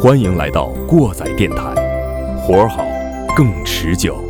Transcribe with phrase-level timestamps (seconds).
[0.00, 1.56] 欢迎来到过载电台，
[2.40, 2.84] 活儿好，
[3.36, 4.23] 更持久。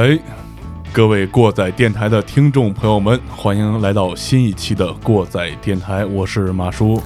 [0.00, 0.18] 哎，
[0.94, 6.98] 各位过载电台的听众朋友们，欢迎来到新一期的过载电台，我是马叔。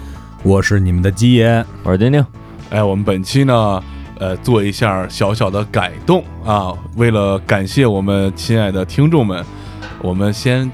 [0.45, 2.25] 我是你们的鸡爷，我是丁丁。
[2.71, 3.83] 哎，我们本期呢，
[4.21, 9.45] 呃，做一下小小的改动啊，为了感谢我们亲爱的听众们，
[10.01, 10.71] 我们先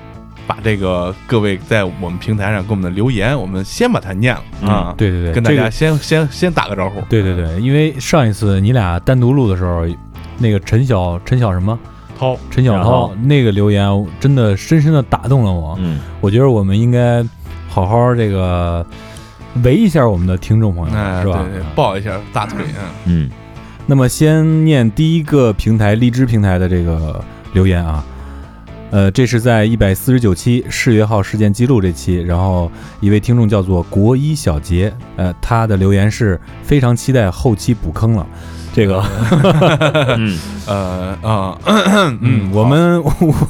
[0.46, 4.94] 把这个各位在我们平台上给我们的留言，我们先把它念了啊。
[4.98, 7.00] 对对对，跟大家这个先先先打个招呼。
[7.08, 9.86] 对对对，因为上一次你俩单独录的时候，
[10.36, 11.78] 那个陈晓陈晓什么
[12.20, 15.74] 涛，陈小涛那个留言，真的深深的打动了我。
[15.80, 17.24] 嗯，我觉得我们应该
[17.66, 18.84] 好好这个
[19.64, 21.42] 围一下我们的听众朋友，哎，是吧？
[21.50, 22.62] 对对，抱一下大腿，
[23.06, 23.30] 嗯嗯，
[23.86, 28.04] 那么先念第一个平台荔枝平台的这个留言啊，
[28.90, 38.26] 呃，这是在一百四十九期世越号事件记录这期，然后一位听众叫做国一小杰，呃，他的留言是非常期待后期补坑了。
[38.72, 39.02] 这个，
[40.16, 41.58] 嗯， 呃啊，
[42.20, 43.02] 嗯，我们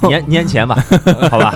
[0.09, 0.77] 年年前吧，
[1.31, 1.55] 好吧，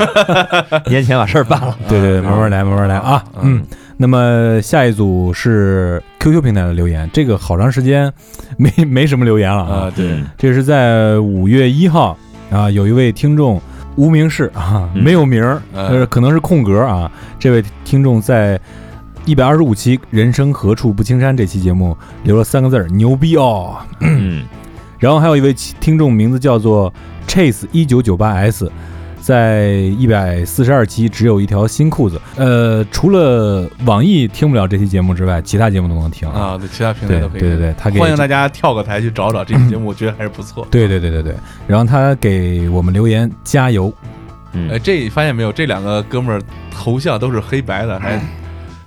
[0.87, 1.77] 年前把事儿办了。
[1.89, 3.25] 对 对，对慢慢来，慢慢来啊。
[3.43, 3.65] 嗯，
[3.97, 8.13] 那么下一组是 QQ 平台的留言，这个好长时间
[8.57, 12.17] 没没什么留言了啊，对，嗯这是在五月一号
[12.51, 13.61] 啊，有一位听众
[13.97, 15.03] 无名氏啊，嗯。
[15.03, 15.87] 没有名儿，嗯。
[15.89, 17.11] 呃，可能是空格啊。
[17.39, 18.61] 这位听众在
[19.27, 23.77] 一百二十五期《人生何处不青山》这期节目留了三个字儿：牛逼哦。
[24.01, 24.45] 嗯，
[24.99, 26.93] 然后还有一位听众名字叫做
[27.27, 28.71] Chase 一九九八 S，
[29.23, 32.21] 在一百四十二期只有一条新裤子。
[32.37, 36.29] 呃，除了网易听不了这期节目之外，其他节目都能听。
[36.29, 37.41] 啊，对，其他平台都可以。
[37.41, 40.67] 对对对，他给欢迎大家跳个台去找找这期节目，我觉得还是不错。
[40.71, 41.35] 对对对对对，
[41.67, 43.91] 然后他给我们留言加油。
[44.53, 45.51] 嗯哎，这发现没有？
[45.51, 48.21] 这两个哥们儿头像都是黑白的，还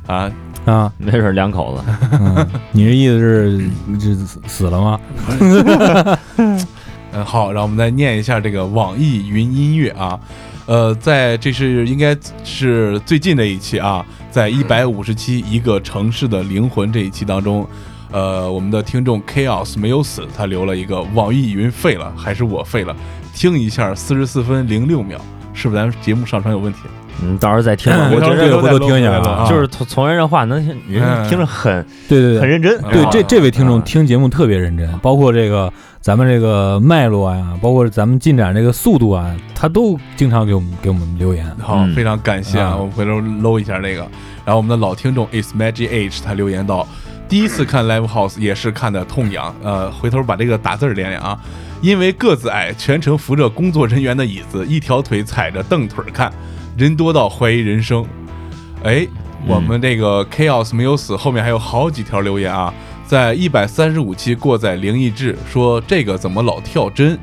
[0.07, 0.31] 啊，
[0.66, 1.84] 啊，那是两口子。
[2.19, 3.69] 嗯，你这意思是
[4.00, 5.00] 这死死了吗？
[6.38, 10.19] 嗯，好，让我们再念一下这个网易云音乐啊，
[10.66, 17.67] 呃，在这是应该是最近的一期啊，在一百五十期一个城市的灵魂这一期当中，
[18.12, 22.96] 呃，我们的听众 Chaos 没有死，他留了一个网易云废了，还是我废了？
[23.34, 25.19] 听一下四十四分零六秒，
[25.53, 26.79] 是不是咱们节目上传有问题？
[27.23, 27.91] 嗯，到时候再听。
[27.91, 29.19] 嗯我觉得这个回头听一下。
[29.50, 32.81] 就是从从人这话能听，人听着很对对对很认真。
[32.83, 41.45] 对，这这位听众啊听节目特别认真，包括这个咱们这个脉络啊，包括咱们进展这个速度啊，他都经常给我们给我们留言。
[41.59, 42.69] 好，嗯非常感谢啊！
[42.69, 44.01] 啊我回头搂一下这个。
[44.45, 46.88] 然后我们的老听众 is magic h 他留言到，
[47.28, 51.38] 第一次看 live house 也是看的痛痒，呃，回头把这个打字儿练练啊。
[51.81, 56.31] 因为个子矮，全程扶着工作人员的椅子，一条腿踩着凳腿儿看，
[56.77, 58.05] 人多到怀疑人生。
[58.83, 59.07] 哎，
[59.47, 62.73] 我们这个 chaos 没有死，后面还有好几条留言啊。
[63.05, 67.17] 在一百三十五期过载灵异志说这个怎么老跳帧？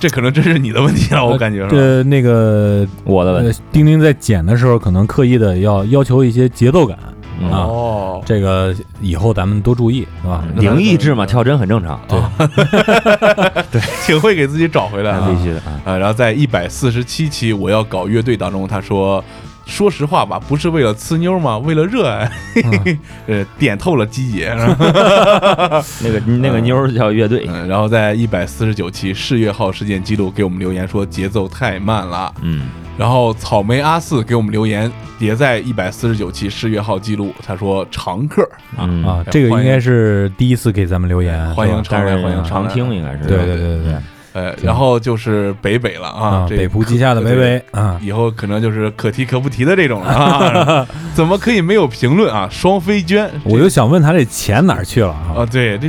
[0.00, 1.76] 这可能真是你的问题了，我感觉是吧？
[1.76, 6.98] 呃，那个呃我的问题，，丁丁在剪的时候，可能刻意的要要求一些节奏感，
[7.40, 10.44] 嗯啊哦，这个以后咱们多注意，是吧？
[10.56, 12.00] 灵异志嘛，跳针很正常。
[12.08, 12.18] 对，
[13.70, 15.28] 对挺会给自己找回来啊。
[15.32, 15.80] 必须的啊。
[15.84, 19.22] 啊，然后在一百四十七期我要搞乐队当中，他说
[19.64, 21.58] ：“说实话吧，不是为了呲妞吗？
[21.58, 22.30] 为了热爱。
[23.26, 24.52] 呃，点透了鸡姐。
[26.02, 27.46] 那个那个妞儿叫乐队。
[27.48, 32.32] 嗯，然后在一百四十九期世越号事件记录给我们留言说节奏太慢了。
[32.42, 32.68] 嗯，
[32.98, 38.46] 然后草莓阿四给我们留言，也在一百四十九期世越号记录，他说常客
[38.78, 42.68] 嗯啊，这个应该是第一次给咱们留言，欢迎常来，欢迎常。
[42.68, 43.24] 听应该是。
[43.26, 43.96] 对对对对对
[44.32, 50.86] 呃，然后就是北北了啊北仆旗下的北北啊，以后可能就是可提可不提的这种了啊！
[51.14, 52.48] 怎么可以没有评论啊？
[52.50, 55.42] 双飞娟，我就想问他这钱哪儿去了啊？
[55.42, 55.88] 啊，对，这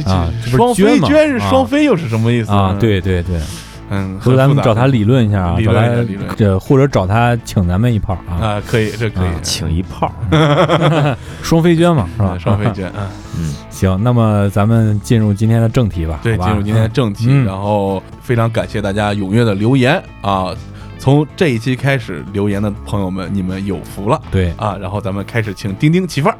[0.50, 3.40] 双飞娟是啊双飞又是什么意思啊，，对对对，
[3.94, 10.12] 嗯，回头咱们找他理论一下啊，理找他论一下理论这或者找他请咱们一炮啊，啊，可以，这可以啊，请一炮。
[11.44, 12.38] 双飞娟嘛，是吧啊？
[12.40, 13.08] 双飞娟，啊，
[13.38, 20.56] 嗯， 行，那么咱们进入今天的正题吧，对，好吧进入今天的正题，嗯然后非常感谢大家踊跃的留言啊！
[21.00, 24.78] 从这一期开始留言的朋友们，你们有福了对，啊！
[24.80, 26.38] 然后咱们开始请丁丁起范儿，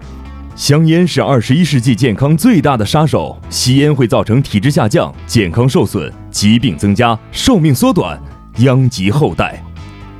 [0.56, 8.20] 香烟是二十一世纪健康最大的杀手，吸烟会造成体质下降、健康受损、疾病增加、寿命缩短、
[8.58, 9.62] 殃及后代，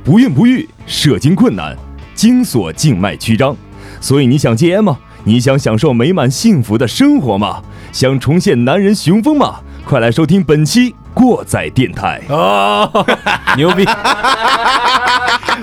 [0.02, 1.76] 不孕不育、射精困难、
[2.14, 3.56] 精索静脉曲张。
[4.00, 4.98] 所以你想戒烟吗？
[5.22, 7.62] 你想享受美满幸福的生活吗？
[7.92, 9.60] 想重现男人雄风吗？
[9.84, 12.20] 快来收听本期过载电台。
[12.28, 13.06] 哦，
[13.56, 13.84] 牛逼！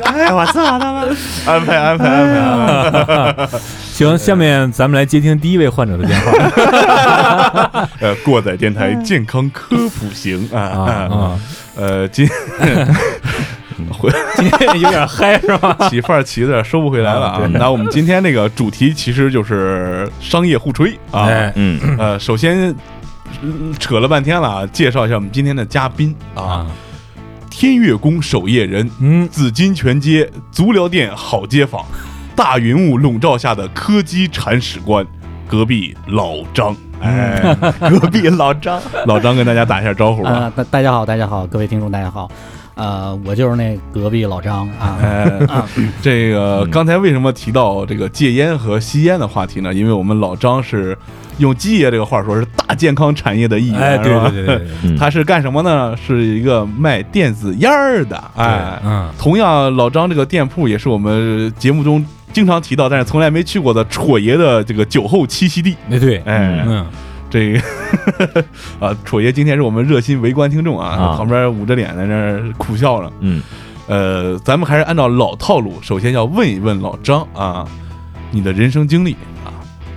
[0.03, 1.01] 哎，我操他妈！
[1.45, 3.49] 安排安排安排。
[3.91, 6.31] 行，下面咱们来接听第一位患者的电话
[7.99, 11.39] 呃，过载电台健康科普型啊啊啊！
[11.75, 12.27] 呃，今
[13.91, 15.75] 回今天有点嗨是吧？
[15.89, 21.25] 起范儿起的收不回来了啊那我们今天那个主题其实就是商业互吹啊。
[21.25, 22.73] 哎，嗯，呃，首先
[23.41, 26.67] 嗯扯了半天了啊，介绍一下我们今天的嘉宾啊，啊，
[27.49, 31.83] 天悦宫守夜人，嗯，紫金泉街足疗店好街坊，
[32.43, 35.05] 大云雾笼罩下的柯基铲屎官，
[35.47, 36.75] 隔壁老张。
[36.99, 40.31] 哎，嗯 隔壁老张，老张跟大家打一下招呼吧。
[40.31, 42.31] 啊，大大家好，大家好，各位听众大家好，
[42.73, 45.31] 呃，我就是那隔壁老张啊，哎，
[46.01, 49.71] 这个刚才为什么提到这个戒烟和吸烟的话题呢？
[49.71, 50.97] 因为我们老张是
[51.37, 55.95] 用基爷这个话说，是大健康产业的一员，哎，对对对对对，嗯他是干什么呢？
[55.95, 66.85] 是一个卖电子烟儿的，哎，嗯，同样老张这个店铺也是我们节目中经常提到，但是从来没去过的戳爷的这个酒后栖息地，哎对，哎，嗯，
[67.29, 67.61] 这个
[68.79, 71.17] 啊，戳爷今天是我们热心围观听众啊，啊。
[71.17, 73.11] 旁边捂着脸在那儿苦笑了。
[73.19, 73.41] 嗯，
[73.87, 77.67] 呃，咱们还是按照老套路，首先要问一问老张啊，
[78.31, 79.13] 你的人生经历。
[79.13, 79.30] 啊，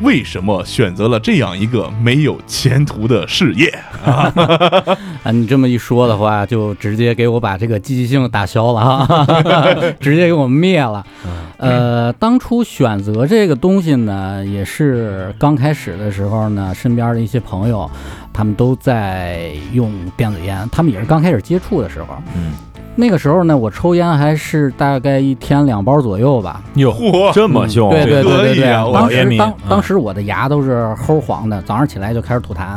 [0.01, 3.73] 为什么选择了这样一个没有前途的事业？
[4.05, 9.27] 啊，你这么一说的话，就直接给我把这个积极性打消了哈，
[10.01, 11.05] 直接给我灭了。
[11.57, 17.91] 呃，当初选择这个东西呢，也是刚开始的时候呢，身边的一些朋友，
[18.33, 22.09] 他们都在用电子烟，他们也是刚开始接触的时候。
[22.37, 22.53] 嗯，
[22.97, 26.63] 那个时候呢，我抽烟还是大概一天两包左右吧。
[26.75, 32.77] 哟，嚯，这么凶，对对对对对，啊当时当嗯当时我的牙都是齁黄的，早上起来就开始吐痰。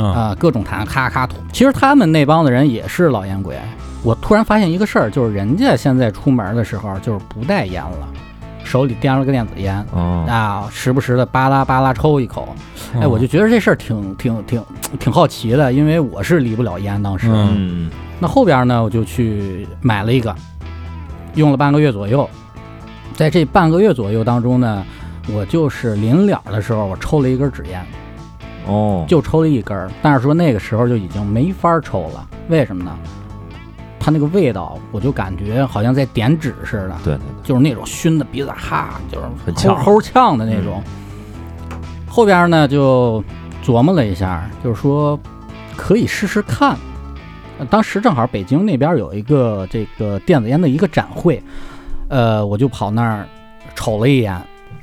[0.00, 1.34] 嗯啊、各种痰，咔咔吐。
[1.52, 3.56] 其实他们那帮子人也是老烟鬼。
[4.04, 8.08] 我突然发现一个事儿，就是人家现在出门的时候就是不带烟了，
[8.68, 12.54] 手里掂了个电子烟哦，啊，时不时的巴拉巴拉抽一口。
[13.00, 14.62] 哎，我就觉得这事儿挺挺挺
[14.98, 17.28] 挺好奇的，因为我是离不了烟，当时。
[17.28, 17.56] 嗯
[17.86, 20.34] 嗯那后边呢，我就去买了一个，
[21.34, 22.28] 用了半个月左右。
[23.14, 24.84] 在这半个月左右当中呢，
[25.32, 27.84] 我就是临了的时候，我抽了一根纸烟。
[28.66, 32.96] 哦，就抽了一根儿，但是说那个时候就已经没法儿抽了，为什么呢？
[34.08, 40.82] 它那个味道，我就感觉好像在点纸似的，对对就是那种熏的鼻子哈，就是很呛齁齁呛的那种。
[42.08, 43.22] 后边呢就
[43.62, 45.20] 琢磨了一下，就是说
[45.76, 46.74] 可以试试看。
[47.58, 51.42] 呃当时正好北京那边有一个这个电子烟的一个展会，
[52.08, 53.28] 呃，我就跑那儿
[53.74, 54.40] 瞅了一眼。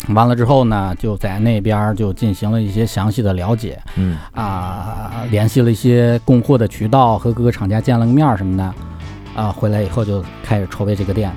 [0.09, 8.73] 完了之后呢，就在那边就进行了一些详细的了解，嗯啊，联系了一些供货的渠道和各个厂家见了个面什么的，
[9.35, 11.31] 啊，回来以后就开始筹备这个店，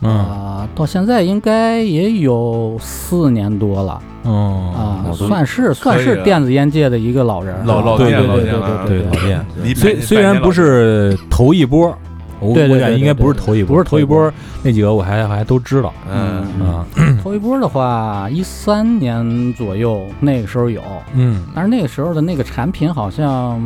[0.00, 0.10] 嗯。
[0.18, 4.72] 啊，到现在应该也有四年多了哦。
[4.74, 11.96] 啊，算是算是电子烟界的一个老人，老老对对店老对对店了对对老店，虽虽然不是头一波，
[12.40, 16.84] 我对对我感觉应该不是头一波，不是头一波头一波那几个我还还都知道嗯啊，
[17.22, 20.82] 头一波的话，一三年左右那个时候有，
[21.14, 23.60] 嗯，但是那个时候的那个产品好像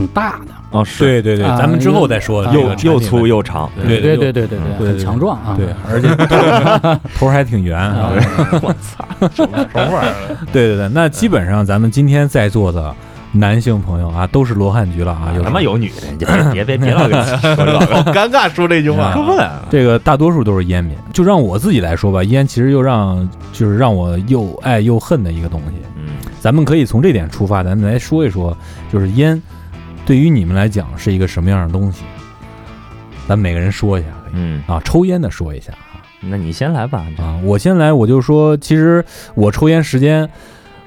[0.00, 0.54] 挺大的。
[0.70, 1.04] 哦是。
[1.04, 6.08] 对对对咱们之后再说又又粗又长对对对对对对很强壮啊对而且
[7.18, 8.12] 头还挺圆啊
[8.62, 9.04] 我操
[9.34, 12.94] 什么什么玩意儿 对对对那基本上咱们今天在座的
[13.32, 17.08] 男性朋友啊都是罗汉局了啊有什么有女的别别别老
[18.12, 19.14] 尴尬说这句话
[19.70, 25.76] 这个大多数都是烟民就让我自己来说吧烟其实又让就是让我又爱又恨的一个东西
[26.40, 28.56] 咱们可以从这点出发咱们来说一说
[28.92, 29.40] 就是烟
[30.10, 32.02] 对于你们来讲是一个什么样的东西？
[33.28, 36.02] 咱每个人说一下，嗯，啊，抽烟的说一下啊。
[36.18, 39.04] 那你先来吧，啊，我先来，我就说，其实
[39.36, 40.28] 我抽烟时间，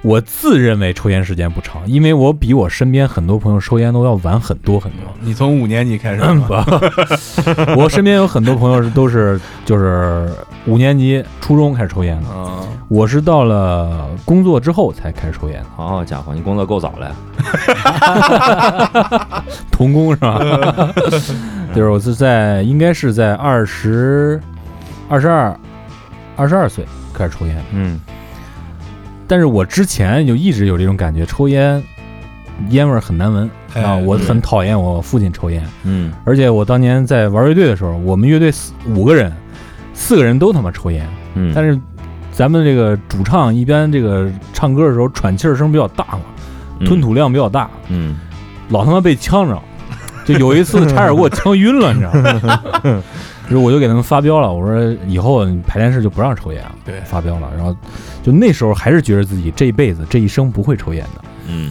[0.04, 5.00] 我自认为抽烟时间不长，因为我比我身边很多朋友抽烟都要晚很多很多。
[5.22, 6.66] 你从五年级开始吗，
[7.78, 10.30] 我身边有很多朋友是都是就是
[10.66, 17.16] 五年级、初中开始抽烟的，啊，我是到了工作之后才开始抽烟的，好家伙，你工作够早了，
[19.72, 20.94] 童工是吧？
[21.74, 24.38] 就是我是在应该是在二十
[25.08, 25.58] 二十二
[26.36, 27.56] 二十二岁开始抽烟。
[27.72, 27.98] 嗯
[29.28, 31.82] 但是我之前就一直有这种感觉，抽烟
[32.70, 36.12] 烟味儿很难闻啊，哎我很讨厌我父亲抽烟，嗯。
[36.24, 39.32] 而且我当年在玩乐队的时候，我们乐队四五个人，
[39.94, 41.80] 四个人都他妈抽烟，嗯，但是
[42.32, 46.22] 咱们这个主唱一般这个唱歌的时候喘气儿声比较大嘛，
[46.86, 48.18] 吞吐量比较大，嗯。
[48.70, 49.62] 老他妈被呛着，
[50.26, 53.04] 就有一次 差点给我呛晕了，你知道吗？
[53.54, 57.48] 就是我就给他们发飙了，我说以后排练室就不让抽烟了，对发飙了。
[57.56, 57.76] 然后
[58.24, 61.70] 就那时候还是觉得自己这一辈子这一生不会抽烟的，嗯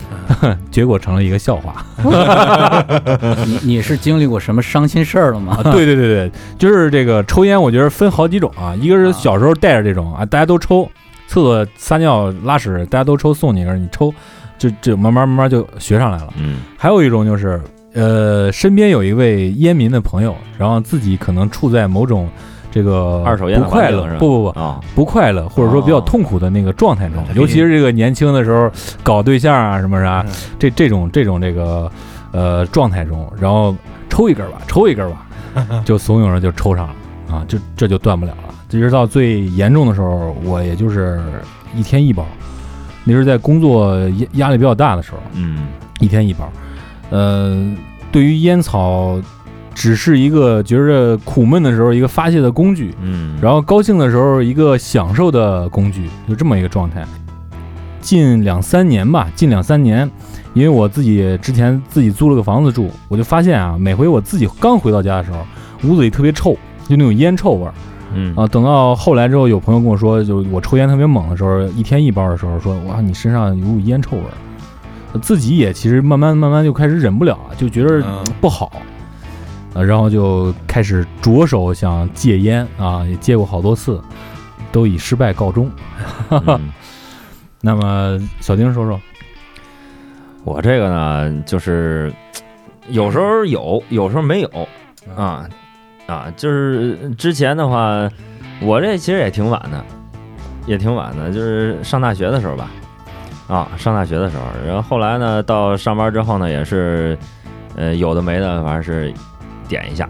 [0.71, 1.85] 结果成了一个笑话。
[3.45, 5.59] 你你是经历过什么伤心事儿了吗？
[5.61, 10.89] 啊，对对对对，就是这个抽烟，我觉得分好几种啊，一个是小时候带着这种啊，大家都抽，
[11.27, 14.15] 厕所撒尿拉屎大家都抽，送你一根儿，你抽，
[14.57, 16.33] 就就慢慢慢慢就学上来了。
[16.37, 17.61] 嗯还有一种就是，
[17.95, 22.29] 呃，身边有一位烟民的朋友，然后自己可能处在某种
[22.71, 28.71] 这个二手烟不快乐是，不不不啊不快乐，或者说比较哦痛苦的那个状态中，嗯尤其是这个年轻的时候
[29.03, 31.91] 搞对象啊什么啥嗯，这这种这种这个
[32.33, 33.77] 呃状态中，然后
[34.09, 35.27] 抽一根吧，抽一根吧，
[35.85, 36.95] 就怂恿着就抽上了
[37.37, 38.55] 啊，就这就断不了了。
[38.71, 41.21] 一直到最严重的时候，我也就是
[41.77, 42.27] 一天一包，
[43.05, 45.67] 那是在工作压压力比较大的时候，嗯。
[46.01, 46.51] 一天一包。
[47.13, 47.63] 呃，
[48.11, 49.21] 对于烟草，
[49.75, 57.05] 只是一个觉着苦闷的时候一个发泄的工具，嗯，然后高兴的时候一个享受的工具，就这么一个状态。
[58.01, 60.11] 近两三年吧，近两三年，
[60.55, 65.39] 因为我自己之前自己租了个房子住，我就发现啊，每回我自己刚回到家的时候，
[65.85, 66.55] 屋子里特别臭，
[66.89, 67.75] 就那种烟臭味儿
[68.15, 68.47] 嗯啊。
[68.47, 74.35] 等到后来之后，有朋友跟我说，就我抽烟特别猛的时候，一天一包的时候，说哇，你身上有股烟臭味儿。
[75.21, 78.25] 自己也其实慢慢慢慢就开始忍不了了，就觉得嗯。
[78.41, 78.73] 不好，
[79.75, 84.01] 啊，然后就开始着手想戒烟啊，也戒过好多次，
[84.73, 85.71] 都以失败告终。
[86.31, 86.73] 嗯。
[87.61, 89.01] 那么小丁说说，
[90.43, 92.13] 我这个呢，就是
[92.89, 94.49] 有时候有，有时候没有。
[95.17, 95.49] 啊
[96.07, 98.11] 啊，就是之前的话，
[98.61, 99.85] 我这其实也挺晚的，
[100.67, 102.69] 也挺晚的，就是上大学的时候吧，
[103.49, 107.17] 啊，上大学的时候，然后后来呢，到上班之后呢，也是
[107.77, 109.13] 呃有的没的，反正是
[109.69, 110.09] 点一下。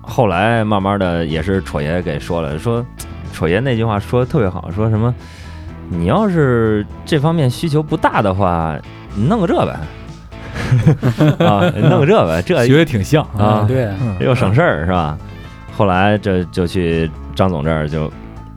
[0.00, 2.84] 后来慢慢的也是戳爷给说了，说
[3.32, 5.14] 戳爷那句话说的特别好，说什么
[5.88, 8.76] 你要是这方面需求不大的话，
[9.14, 9.78] 你弄个这呗，
[11.44, 13.90] 啊，弄个这呗，这 学的挺像啊对，
[14.20, 15.16] 又省事儿是吧？
[15.76, 18.10] 后来这就去张总这儿就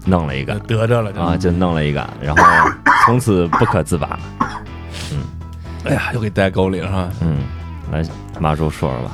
[0.05, 2.43] 弄了一个得着了啊，就弄了一个，然后
[3.05, 4.17] 从此不可自拔。
[5.11, 5.19] 嗯
[5.85, 7.09] 哎呀，又给带沟里了是吧？
[7.21, 7.37] 嗯，
[7.91, 8.03] 来
[8.39, 9.11] 马叔说说吧，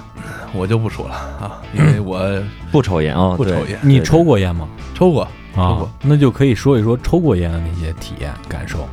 [0.53, 2.21] 我就不说了啊，因为我
[2.71, 4.67] 不抽烟啊，不抽烟你抽过烟吗？
[4.93, 8.87] 抽过，抽啊过，那就可以说一说抽过烟的那些体验感受。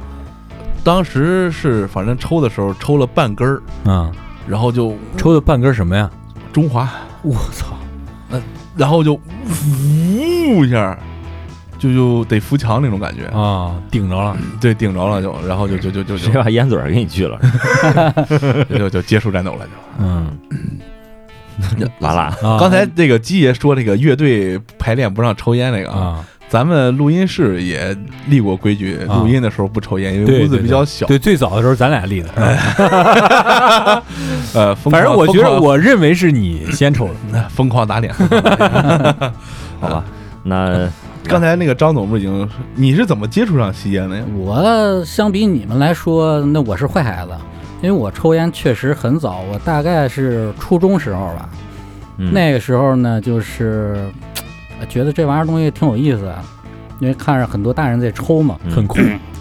[0.83, 4.11] 当时是反正抽的时候抽了半根儿，啊，
[4.49, 6.11] 然后就抽的半根什么呀？
[6.53, 6.89] 中华，
[7.23, 7.67] 我操！
[8.77, 10.99] 然后就呜一下，
[11.79, 14.37] 就就得扶墙那种感觉，啊，顶着了。
[14.61, 17.39] 对，顶着了就，然后就就就就谁就把烟嘴儿给你锯了？
[18.69, 19.71] 就就就结束战斗了就。
[20.01, 20.39] 嗯
[21.99, 27.97] 完了，啊，刚才这个鸡爷说这个乐队排练不让抽烟那个啊，啊，咱们录音室也
[28.29, 31.05] 立过规矩，啊录音的时候不抽烟，因为对屋子比较小。
[31.09, 32.29] 对，最早的时候咱俩立的。
[34.55, 37.43] 呃，反正我觉得，我认为是你先抽的。
[37.51, 38.15] 疯狂打脸。
[39.81, 40.05] 好吧，
[40.45, 40.89] 那
[41.29, 44.25] 刚才那个张总不是已经，你是怎么接触上吸烟的呀？
[44.35, 47.33] 我相比你们来说，那我是坏孩子，
[47.83, 51.49] 因为我抽烟确实很早，我大概是初中时候吧。
[52.17, 53.97] 嗯那个时候呢，就是
[54.81, 56.39] 呃觉得这玩意儿东西挺有意思的，
[56.99, 58.57] 因为看着很多大人在抽嘛。
[58.65, 58.99] 嗯很酷，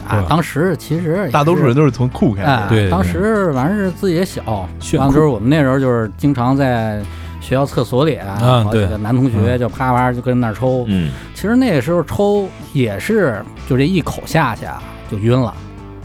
[0.07, 7.01] 啊，当时其实大多数人都是从酷开哎始。，对对当时反正是自己也小，炫完了之后我们那时候就是经常在
[7.47, 10.83] 学校厕所里啊，好几个男同学就啪啪就跟那儿抽。
[10.87, 15.53] 嗯其实那个时候抽也是就这一口下去啊就晕了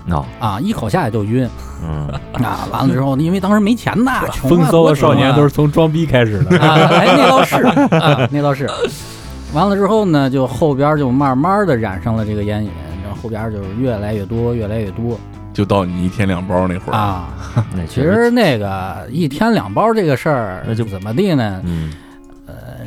[0.09, 1.49] 哦啊，一口下去就晕
[1.85, 2.69] 嗯啊。
[2.71, 6.59] 完了之后，因为当时没钱呐， 穷啊风骚的少年都是是从装逼开始的。
[6.61, 7.57] 啊， 哎，那倒是
[7.99, 8.71] 啊，那倒是。
[9.53, 12.71] 完了之后呢，就后边就慢慢的染上了这个烟瘾，
[13.05, 15.19] 然后后边就是越来越多，越来越多
[15.53, 17.29] 就到你一天两包那会儿，啊。
[17.77, 21.61] 那其实那个一天两包这个事儿，那就怎么地呢？
[21.65, 21.93] 嗯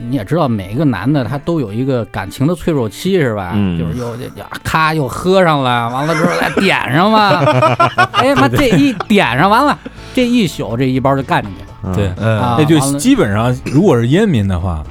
[0.08, 3.54] 你也知道，每一个男的他都有一个感情的脆弱期，是吧？
[3.56, 7.40] 嗯就是又呀，咔又喝上了，完了之后再点上嘛，
[8.14, 9.76] 哎妈，这一点上完了，
[10.14, 11.96] 这一宿这一包就干进去了。
[11.96, 14.84] 对，那就基本上，如果是烟民的话，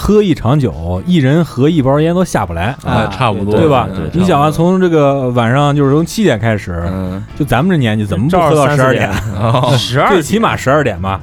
[0.00, 9.10] 喝一场酒，一人合一包烟都下不来，啊，差不多，对吧嗯你想啊，从这个晚上就是从七点开始，嗯，就咱们这年纪，怎么不喝到十二点？
[9.38, 11.20] 哦，十 二最起码十二点吧。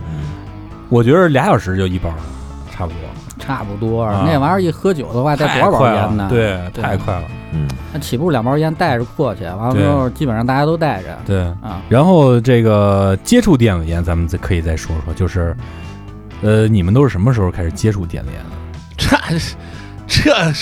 [0.89, 2.09] 我觉得俩小时就一包，
[2.71, 2.99] 差不多。
[3.39, 4.03] 差不多。
[4.03, 7.23] 啊那玩意儿一喝酒的话，带多少包烟呢？，对，太快了。
[7.53, 11.81] 嗯，那起步两包烟带着过去，完了之后基本上大家都带着对，啊。
[11.89, 15.55] 然后这个接触电子烟，咱们再可以再说说，就是，
[16.41, 18.66] 呃，你们都是什么时候开始接触电子烟的？
[20.07, 20.53] 这这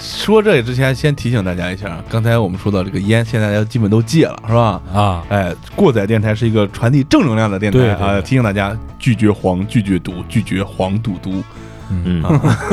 [0.00, 4.80] 说这个之前，先提醒大家一下，刚才我们说到这个烟，现在大家基本都戒了，是吧？
[4.92, 11.42] 啊，哎，过载电台是一个传递正能量的电台啊，提醒大家拒绝黄，拒绝毒，拒绝黄赌毒。
[11.90, 12.22] 嗯，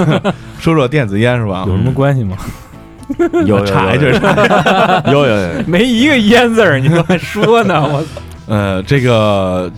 [0.59, 1.63] 说说电子烟是吧？
[1.67, 2.35] 有什么关系吗？
[3.45, 5.11] 有有 查一下，查。
[5.11, 7.81] 有有有，没一个烟字儿，你还说呢？
[7.87, 8.03] 我
[8.47, 9.71] 呃，这个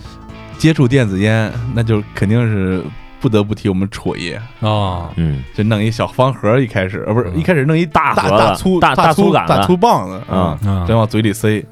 [0.56, 2.82] 接触电子烟，那就肯定是
[3.20, 5.42] 不得不提我们戳爷，啊，嗯。
[5.54, 7.40] 就弄一小方盒，一开始呃不是嗯。
[7.40, 10.58] 一开始弄一大盒大粗大大粗大粗杆大粗棒子，嗯。
[10.64, 11.64] 啊真往嘴里塞，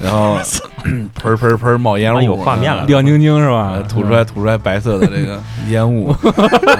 [0.00, 0.36] 然后
[1.14, 2.84] 喷喷喷冒烟雾，啊有画面了。
[2.86, 3.72] 亮晶晶是吧？
[3.74, 3.82] 呃？
[3.84, 6.14] 吐出来吐出来白色的这个 烟雾，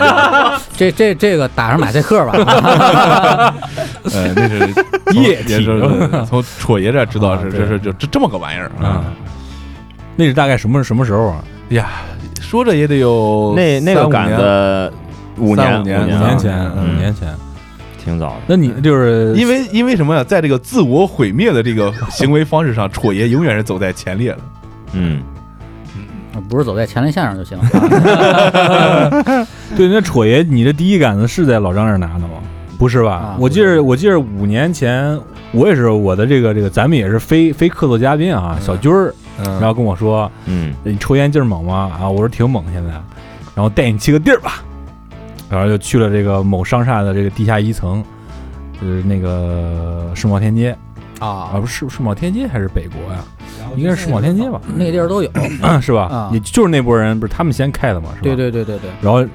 [0.77, 2.33] 这这这个打上马赛克吧，
[4.13, 4.59] 呃，那是
[5.13, 5.65] 液体。
[6.27, 9.05] 从戳爷这儿知道是这是就这这么个玩意儿啊，
[10.17, 11.45] 那是大概什么什么时候啊？
[11.71, 11.89] 呀，
[12.41, 14.93] 说着也得有那那个杆三五年子
[15.37, 17.29] 五年五年五嗯年前，嗯五年前。
[18.05, 20.23] 挺早的，那你就是因为因为什么呀？
[20.23, 24.39] 在这个自我毁灭的这个行为方式上，戳爷永远是走在前列的。
[24.93, 25.23] 嗯，
[26.47, 27.59] 不是走在前列线上就行。
[29.75, 32.35] 对那戳爷，你的第一杆子是在老张那儿拿的吗？
[32.79, 33.13] 不是吧？
[33.13, 35.19] 啊我记着，我记着五年前，
[35.53, 41.91] 我也是我的这个这个，咱们也是非非客座嘉宾啊，嗯小军儿，嗯然后跟我说，嗯你抽烟劲儿猛吗？
[42.01, 42.91] 啊，我说挺猛，现在，
[43.55, 44.63] 然后带你去个地儿吧，
[45.51, 48.05] 然后就去了这个某商厦的这个地下一层，
[48.81, 50.77] 就是那个世贸天街
[51.19, 53.25] 啊，啊，不是世贸天街还是北国呀？
[53.77, 55.31] 应该是世贸天街吧，那个地儿都有。
[55.81, 56.31] 是吧啊？
[56.33, 58.21] 也就是那波人，不是他们先开的嘛，是吧？
[58.23, 59.27] 对对对对对，然后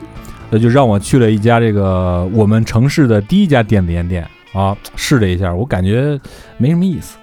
[0.50, 6.18] 那就让我去了一家这个我们城市的第一家电子烟店啊，试了一下，我感觉
[6.58, 7.18] 没什么意思，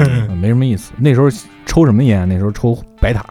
[0.00, 0.92] 嗯没什么意思。
[0.96, 1.28] 那时候
[1.66, 2.28] 抽什么烟？
[2.28, 3.24] 那时候抽白塔，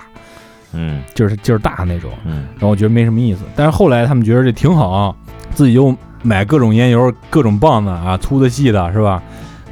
[0.73, 2.11] 嗯就是劲儿大那种。
[2.25, 5.15] 嗯然后我觉得没什么意思，但是后来他们觉得这挺好，
[5.53, 9.21] 自己又买各种烟油、各种棒子啊，粗的、细的，是吧？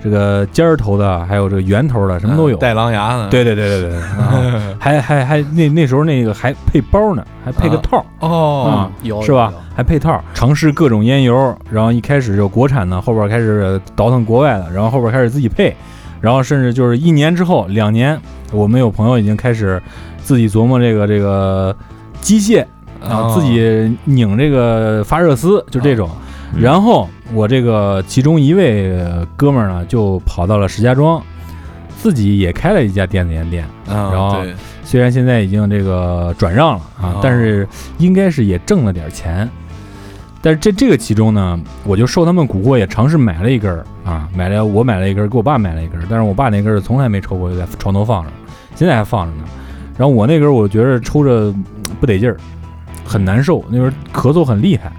[0.03, 2.57] 这个尖儿头的，还有这个圆头的，什么都有。
[2.57, 3.29] 带狼牙的。
[3.29, 8.05] 对对对对对，啊还还还那那时候那个还配包呢，还配个啊套儿。
[8.19, 9.53] 哦，有是吧？？
[9.75, 15.75] 还配套，尝试各种烟油，然后一开始就国产的，后边开始倒腾国外的，然后后边开始自己配，
[16.21, 18.17] 然后甚至就是一年之后、两年，
[18.53, 19.81] 我们有朋友已经开始
[20.23, 21.75] 自己琢磨这个这个
[22.21, 22.61] 机械
[23.01, 26.09] 啊，哦自己拧这个发热丝，就这种。
[26.13, 26.17] 嗯
[26.59, 31.23] 然后我这个其中一位呃哥们儿呢，就跑到了石家庄，
[31.97, 33.65] 自己也开了一家电子烟店。
[33.87, 34.53] 然然后对
[34.83, 37.65] 虽然现在已经这个转让了啊哦，但是
[37.99, 39.49] 应该是也挣了点钱。
[40.41, 48.31] 但是这这个其中呢，我就受他们蛊惑，也尝试买了一根儿啊，买了我买了一根儿，给我爸买了一根儿，但是我爸那根儿从来没抽过，就在床头放着，
[48.75, 49.43] 现在还放着呢。
[49.97, 51.63] 然后我那根儿我觉着抽着嗯
[51.99, 52.37] 不得劲儿，
[53.05, 54.91] 很难受，那时候咳嗽很厉害，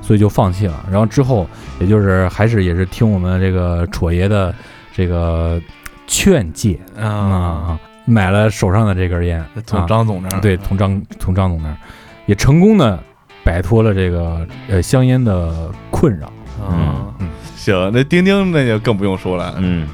[0.00, 0.84] 所以就放弃了。
[0.90, 1.46] 然后之后
[1.80, 4.54] 也就是还是也是听我们这个戳爷的
[4.94, 5.60] 这个
[6.06, 11.76] 劝诫，啊，啊，买了手上的这根烟，从啊张总那儿对，从张从张总那儿
[12.24, 12.98] 也成功的
[13.44, 16.32] 摆脱了这个呃香烟的困扰。
[16.68, 17.28] 嗯嗯
[17.60, 19.86] 行，那钉钉那就更不用说了，嗯。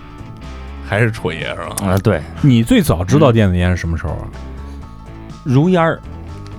[0.88, 1.74] 还是戳爷是吧？
[1.84, 4.22] 啊，对，你最早知道电子烟是什么时候啊？
[5.42, 5.98] 如烟儿，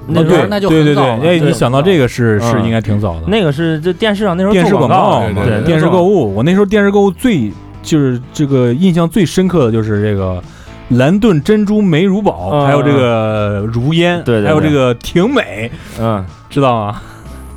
[0.06, 3.22] 那哦对那时候那就对对对，很早了哎，你想到这个是是嗯应该挺早的。
[3.28, 5.66] 那个是这电视上那时候电视做广告嘛，对对对。
[5.66, 7.50] 电视购物，我那时候电视购物最
[7.82, 10.44] 就是这个印象最深刻的就是这个。
[10.90, 12.66] 蓝盾珍珠美如宝，嗯。
[12.66, 17.02] 还有这个如烟，对对对还有这个婷美，嗯，知道吗？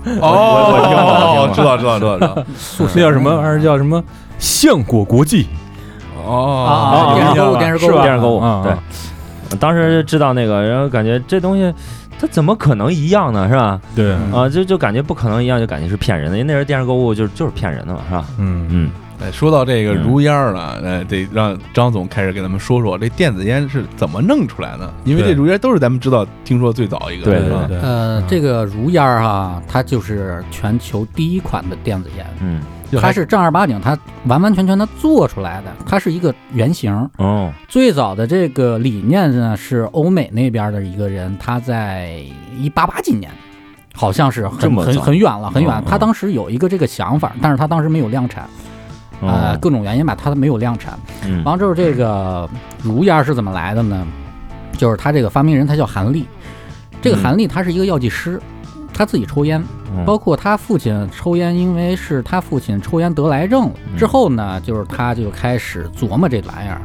[0.20, 2.44] 哦，知道知道知道知道。
[2.94, 3.40] 那叫什么？
[3.42, 4.02] 还是叫什么？
[4.38, 5.46] 橡果国际
[6.26, 8.00] 哦啊电视购物电视购物？
[8.02, 8.78] 电视购物啊对啊
[9.58, 11.74] 当时知道那个，然后感觉这东西
[12.18, 13.48] 它怎么可能一样呢？
[13.48, 13.80] 是吧？
[13.96, 18.24] 对，啊，就就感觉不可能一样，就感觉是骗人的，因为那时候电视购物就就是骗人的嘛，是吧？
[18.38, 18.90] 嗯嗯
[19.22, 20.02] 哎，说到这个嗯。
[20.02, 27.64] 如烟儿了，呃，得让张总开始给咱们说说这电子烟是怎么弄出来的，因为这如烟都是咱们知道听说最早一个，对是吧？
[27.68, 32.60] 对呃，这个如烟儿哈，它就是全球第一款的电子烟，嗯。
[33.00, 36.92] 它是正儿八经，它完完全全的做出来的，它是一个原型。
[37.18, 37.52] 哦。
[37.68, 42.20] 最早的这个理念呢，是欧美那边的一个人，他在
[42.58, 43.30] 一八八几年，
[43.94, 45.80] 好像是很很很远了，很远。
[45.88, 48.44] 他当时有一个这个想法，但是他当时没有量产，
[49.20, 50.98] 呃，嗯各种原因吧，他没有量产。
[51.26, 52.48] 嗯完了之后，这个
[52.82, 54.06] 如烟是怎么来的呢？
[54.76, 56.26] 就是他这个发明人，他叫韩立。
[57.02, 58.40] 这个嗯韩立他是一个药剂师，
[58.92, 59.62] 他自己抽烟，
[59.94, 66.80] 嗯包括他父亲抽烟，因为是他父亲抽烟得癌症了嗯之后呢，就是他就开始琢磨这玩意儿。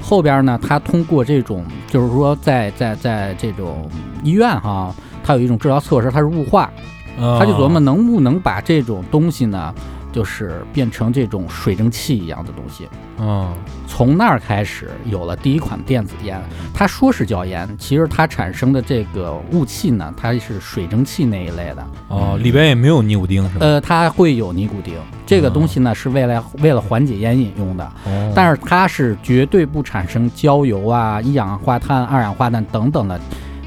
[0.00, 3.88] 后边呢，他通过这种，就是说在在在这种
[4.22, 6.70] 医院哈，他有一种治疗措施，它是雾化，
[7.18, 9.74] 他就琢磨能不能把这种东西呢，
[10.18, 12.88] 就是变成这种水蒸气一样的东西。
[13.20, 13.54] 嗯
[13.86, 16.42] 从那儿开始有了第一款电子烟，
[16.74, 21.86] 它说是叫烟，其实它产生的这个雾气呢，它是水蒸气那一类的。
[22.08, 23.64] 哦，里边也没有尼古丁是吧？
[23.64, 33.20] 呃，它会有尼古丁，这个东西呢是为了为了缓解烟瘾用的，哦但是它是绝对不产生焦油啊、一氧化碳、二氧化碳等等的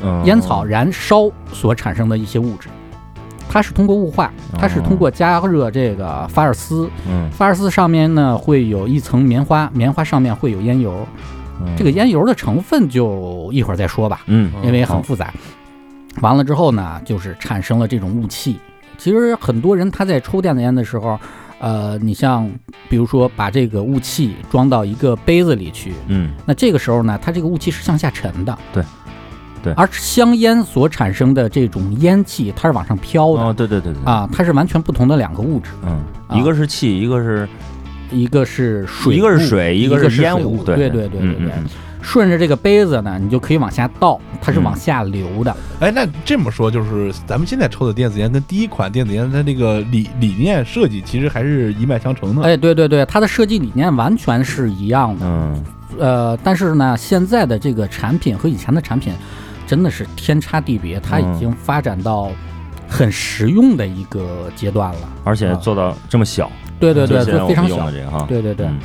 [0.03, 2.67] 嗯烟草燃烧所产生的一些物质。
[3.51, 11.05] 它是通过雾化，它是通过加热这个发热丝，嗯法尔斯上面呢会有一层棉花，棉花上面会有烟油。
[11.63, 15.33] 嗯这个烟油的成分就一会儿再说吧，嗯因为很复杂。
[16.21, 18.57] 完了之后呢，就是产生了这种雾气。
[18.97, 21.19] 其实很多人他在抽电子烟的时候，
[21.59, 22.49] 呃，你像
[22.89, 28.57] 比如说把这个雾气装到一个杯子里去，嗯那这个时候呢，它这个雾气是向下沉的。
[28.73, 28.83] 对
[29.63, 29.73] 对。
[29.73, 34.03] 而香烟所产生的这种烟气，它是往上飘的、哦对对对对。
[34.03, 36.37] 啊，它是完全不同的两个物质，嗯啊。
[36.37, 37.47] 一个是气一个是
[38.11, 40.63] 一个是水，一个是水一个是烟雾。
[40.63, 41.21] 对对对对。
[41.35, 41.51] 对
[42.03, 45.55] 顺着这个杯子呢，你就可以往下倒，它是往下流的。
[45.79, 52.41] 哎，那这么说，就是咱们现在抽的电子烟跟第一款电子烟它这个理理念设计其实还是一脉相承的。
[52.41, 55.23] 哎，对对对，它的设计理念完全是一样的。
[55.23, 55.63] 嗯
[55.99, 59.13] 呃，但是呢，现在的这个产品和以前的产品
[59.71, 62.29] 真的是天差地别，它已嗯经发展到
[62.89, 64.99] 很实用的一个阶段了。
[65.23, 67.89] 而且做到这么小对对对，非常小。
[67.89, 68.77] 这个哈对对对，嗯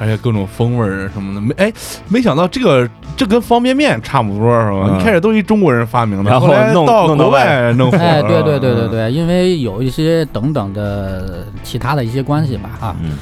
[0.00, 1.72] 而且各种风味儿什么的，没哎，
[2.08, 4.88] 没想到这个这跟方便面差不多是吧？
[4.90, 6.48] 嗯一开始都是一中国人发明的，然后
[6.84, 8.02] 到国外弄火了。
[8.02, 8.88] 哎，对对对对。
[8.88, 13.12] 对，因为有一些等等的其他的一些关系吧，哈嗯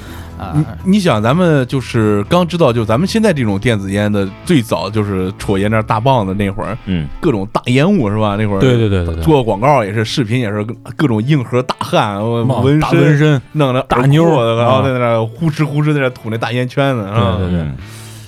[0.40, 8.36] 啊、你你想，咱们就是刚知道，就咱们现在这种电子烟的最早就是戳烟那大棒子那会儿，嗯各种大烟雾是吧？
[8.36, 10.64] 那会儿对对对对对，做广告也是，视频也是
[10.96, 17.36] 各种硬核大汉，我纹大纹身，弄着大妞儿然后啊在那儿呼哧呼哧在那吐那大烟圈子啊。
[17.38, 17.74] 对对对嗯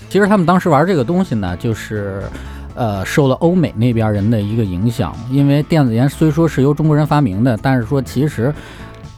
[0.08, 2.22] 其实他们当时玩这个东西呢，就是。
[2.74, 8.50] 呃，受了欧美那边人的一个影响，因为电子烟虽说是由中国人发明的，但是说其实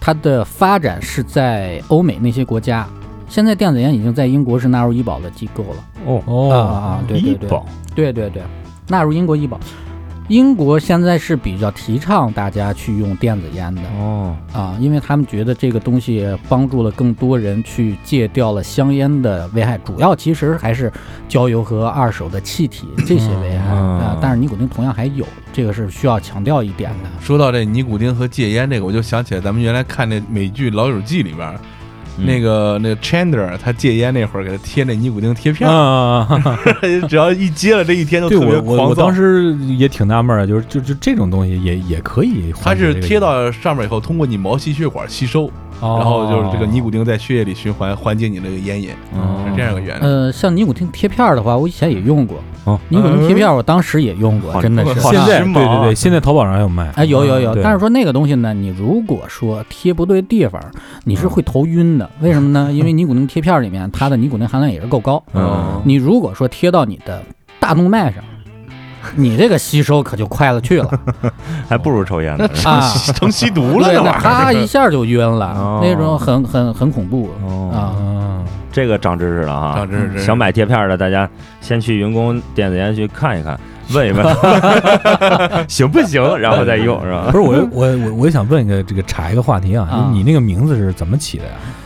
[0.04, 2.86] 它的发展是在欧美那些国家。
[3.26, 5.84] 现在电子烟已经在英国是纳入医保的机构了。
[6.04, 8.42] 哦啊哦啊，对对对，医保对对对，
[8.86, 9.58] 纳入英国医保。
[10.28, 13.82] 英国现在是比较提倡大家去用电子烟的。
[13.98, 14.34] 哦。
[14.52, 20.90] 啊，因为他们觉得这个东西帮助了更多人去戒掉了香烟的危害，主要其实还是
[21.28, 23.98] 焦油和二手的气体这些危害嗯。
[24.00, 27.10] 啊，但是尼古丁同样还有，这个是需要强调一点的。
[27.20, 31.54] 说到这尼古丁和戒烟这个，我就想起来咱们原来看那美剧《老友记》里边
[32.16, 36.28] 那个那个 Chandler 他戒烟那会儿给他贴那尼古丁贴片儿，啊，
[37.08, 39.14] 只要一接了这一天就对特别我我狂躁我当。
[39.14, 45.50] 时也挺纳闷儿的，就是就就这种东西也也可以它是贴到上面以后，通过你毛细血管吸收，
[45.80, 50.04] 哦，然后就是这个尼古丁在血液里循环，缓解你这个烟瘾，嗯是这样一个原理。
[50.04, 52.38] 呃，像尼古丁贴片儿的话，我以前也用过。
[52.64, 54.98] 哦尼古丁贴片儿我当时也用过，好真的是。
[55.00, 60.58] 现在对对对，现在淘宝上还有卖，哎，有有有，对但是说那个东西呢，你如果说贴不对地方，
[61.04, 62.03] 你是会头晕的。
[62.20, 62.70] 为什么呢？
[62.74, 65.22] 因为尼古丁贴片里面它的尼古丁含量也是够高。
[65.32, 67.22] 嗯你如果说贴到你的
[67.60, 68.22] 大动脉上，
[69.16, 70.90] 你这个吸收可就快了去了
[71.68, 72.80] 还不如抽烟呢 啊！
[73.14, 74.52] 成吸毒了，对，那这玩意啪。
[74.52, 77.78] 一下就晕了哦，那种很很很恐怖哦啊。
[77.78, 81.28] 啊，这个长知识了哈，长知识想买贴片的，大家
[81.60, 83.58] 先去云工电子烟去看一看，
[83.92, 84.24] 问一问
[85.68, 87.32] 行不行，然后再用是吧不？
[87.36, 91.50] 是我我我我想问一个这个查一个话题啊，啊你你那个名字是怎么起的呀？
[91.52, 91.83] 啊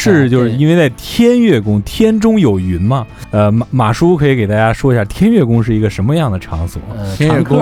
[0.00, 3.06] 是就是因为在天乐宫，天中有云嘛？
[3.30, 6.80] 呃，马马叔可以给大家说一下天乐宫是一个什么样的场所？
[6.96, 7.58] 呃， 天乐宫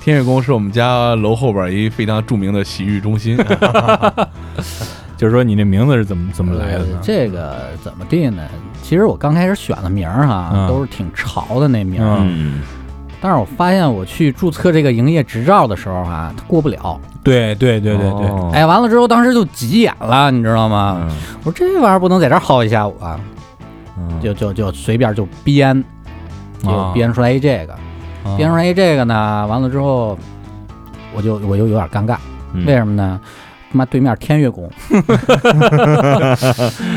[0.00, 3.36] 天乐宫是我们家楼后边一非常著名的洗浴中心，
[5.16, 6.98] 就是说你这名字是怎么怎么来的呃呢？
[7.02, 8.42] 这个怎么定呢？
[8.82, 12.60] 其实我刚开始选的名儿哈，嗯都是挺潮的那名儿，嗯，
[13.20, 16.98] 但是我发现我去注册这个营业执照的时候啊，它过不了。
[17.22, 18.50] 对对对对对，哦。
[18.54, 20.96] 哎，完了之后，当时就急眼了，你知道吗？
[21.02, 21.10] 嗯。
[21.44, 23.20] 我说这玩意儿不能在这儿耗一下午啊，
[23.98, 24.20] 嗯。
[24.20, 25.84] 就就就随便就编，
[26.62, 27.74] 就啊编出来一这个，
[28.24, 28.36] 啊。
[28.38, 30.16] 编出来一这个呢，完了之后，
[31.14, 32.16] 我就我就有点尴尬，
[32.54, 32.64] 嗯。
[32.64, 33.20] 为什么呢？
[33.72, 34.68] 他妈对面天悦宫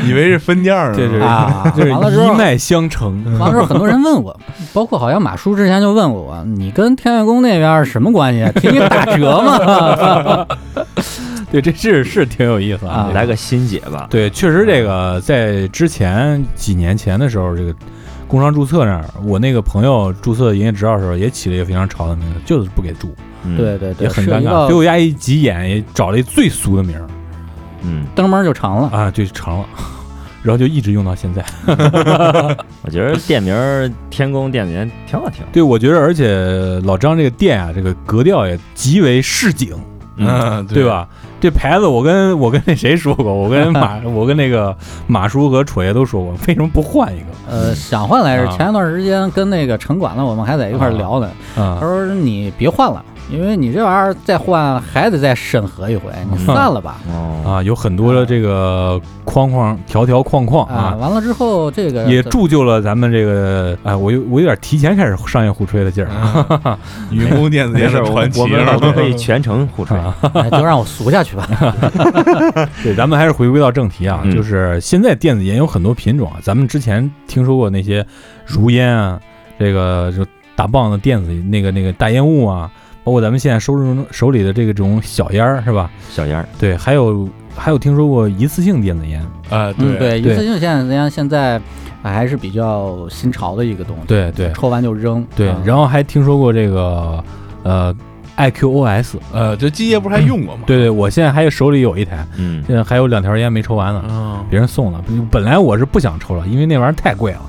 [0.06, 3.22] 以为是分店儿呢，这是啊， 就是完了之后，一脉相承。
[3.38, 4.36] 完了之后很多人问我，
[4.72, 8.44] 包括好像马叔之前就问过我，你跟天悦宫那边什么关系？
[8.60, 10.46] 给你打折吗？
[11.52, 14.08] 对，这是是挺有意思啊来个新解吧。
[14.10, 17.72] 对，确实这个在之前几年前的时候，这个
[18.26, 24.32] 工商注册那儿，我那个朋友注册营业执照的时候也起了一个非常潮的名字，就是不给注，嗯，对对对，也很尴尬。
[24.32, 27.06] 涉及到所以我家一急眼也找了一最俗的名儿
[27.82, 28.88] 嗯，登门就长了。
[28.88, 29.66] 啊，就长了，
[30.42, 31.44] 然后就一直用到现在。
[32.82, 35.44] 我觉得店名儿天宫店名挺好听。
[35.52, 39.76] 对，我觉得而且老张这个店啊，这个格调也极为市井，
[40.16, 40.84] 嗯，对？
[40.84, 41.06] 吧？
[41.40, 44.74] 这牌子我跟我跟那谁说过，我跟马 我跟那个
[45.06, 47.26] 马叔和楚爷都说过，为什么不换一个？
[47.50, 51.26] 呃，想换来着，啊前一段时间跟那个城管的我们还在一块儿聊呢。
[51.54, 56.96] 啊他，说你别换了，因为你这玩意儿再换还得再审核一回，你散了吧。
[57.08, 66.10] 哦，啊，有很多的这个框框、条条框框啊，啊，完了之后这个也铸就了咱们这个，哎，我有我有点提前开始商业互吹的劲儿。
[66.64, 66.78] 嗯
[67.10, 68.72] 云宫电子没事，我店的传奇我们是吧？
[68.74, 69.98] 我们可以全程互吹。
[70.50, 71.48] 就让我俗下去吧。
[72.82, 74.34] 对，咱们还是回归到正题啊，嗯。
[74.34, 78.04] 就是现在电子烟有很多品种啊，咱们之前听说过那些
[78.44, 79.18] 如烟啊，
[79.58, 82.70] 这个就打棒的电子那个那个大烟雾啊，
[83.04, 85.90] 包括咱们现在手中手里的这个这种小烟儿是吧？
[86.10, 91.60] 小烟儿，对，还有还有听说过一次性电子烟，啊，嗯，对，一次性现在现在
[92.02, 94.02] 还是比较新潮的一个东西。
[94.06, 95.24] 对对抽完就扔。
[95.36, 97.22] 对啊，然后还听说过这个
[97.62, 97.94] 呃
[98.36, 100.62] IQOS，呃，这基业不是还用过吗？
[100.66, 104.02] 对对，我现在还有手里有一台，嗯，现在还有两条烟没抽完呢。
[104.08, 104.98] 嗯，别人送的。
[105.30, 107.42] 本来我是不想抽了，因为那玩意儿太贵了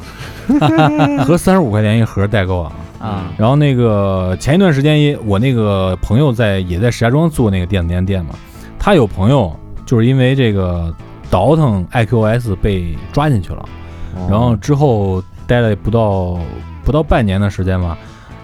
[1.25, 2.71] 合三十五块钱一盒代购啊。
[3.05, 8.33] 啊，然后那个前一段时间也，我那个朋友在也在石家庄做那个电子烟店嘛，
[8.79, 10.93] 他有朋友就是因为这个
[11.29, 13.65] 倒腾 IQOS 被抓进去了，
[14.15, 14.27] 哦。
[14.29, 16.39] 然后之后待了不到
[16.83, 17.97] 不到半年的时间吧，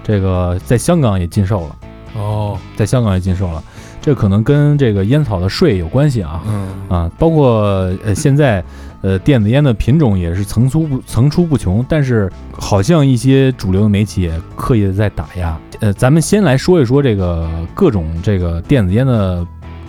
[0.04, 1.76] 这个在香港也禁售了，
[2.16, 3.64] 哦，在香港也禁售了，
[4.02, 6.42] 这可能跟这个烟草的税有关系啊。
[6.48, 6.68] 嗯。
[6.90, 8.64] 啊，包括呃现在
[9.02, 15.58] 呃电子烟的品种也是层出不层出不穷，但是好像一些主流的媒体也刻意的在打压。
[15.80, 19.46] 呃，咱们先来说一说这个各种这个电子烟的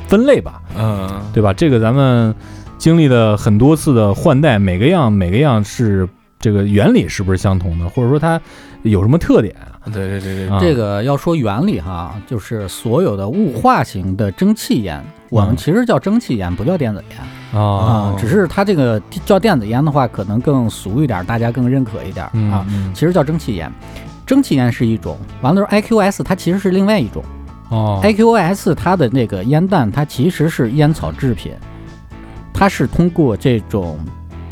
[0.09, 1.53] 分类吧，嗯，对吧？
[1.53, 2.35] 这个咱们
[2.79, 8.40] 经历了很多次的换代，每个样每个样是这个原理是不是相同的，或者说它
[8.83, 9.85] 有什么特点啊？
[9.92, 17.18] 对对对对，啊这个要说原理哈，就是所有的雾化型的蒸汽烟，我们嗯其实叫蒸汽烟，不叫电子烟
[17.52, 18.14] 啊，啊。
[18.18, 22.66] 只是它这个叫电子烟的话，可能更俗一点，大家更认可一点啊。
[22.68, 23.70] 嗯其实叫蒸汽烟，
[24.26, 27.22] 蒸汽烟是一种，完了之后 IQS 它其实是另外一种。
[27.70, 31.52] 哦 IQOS 它的那个烟弹，它其实是烟草制品，
[32.52, 33.98] 它是通过这种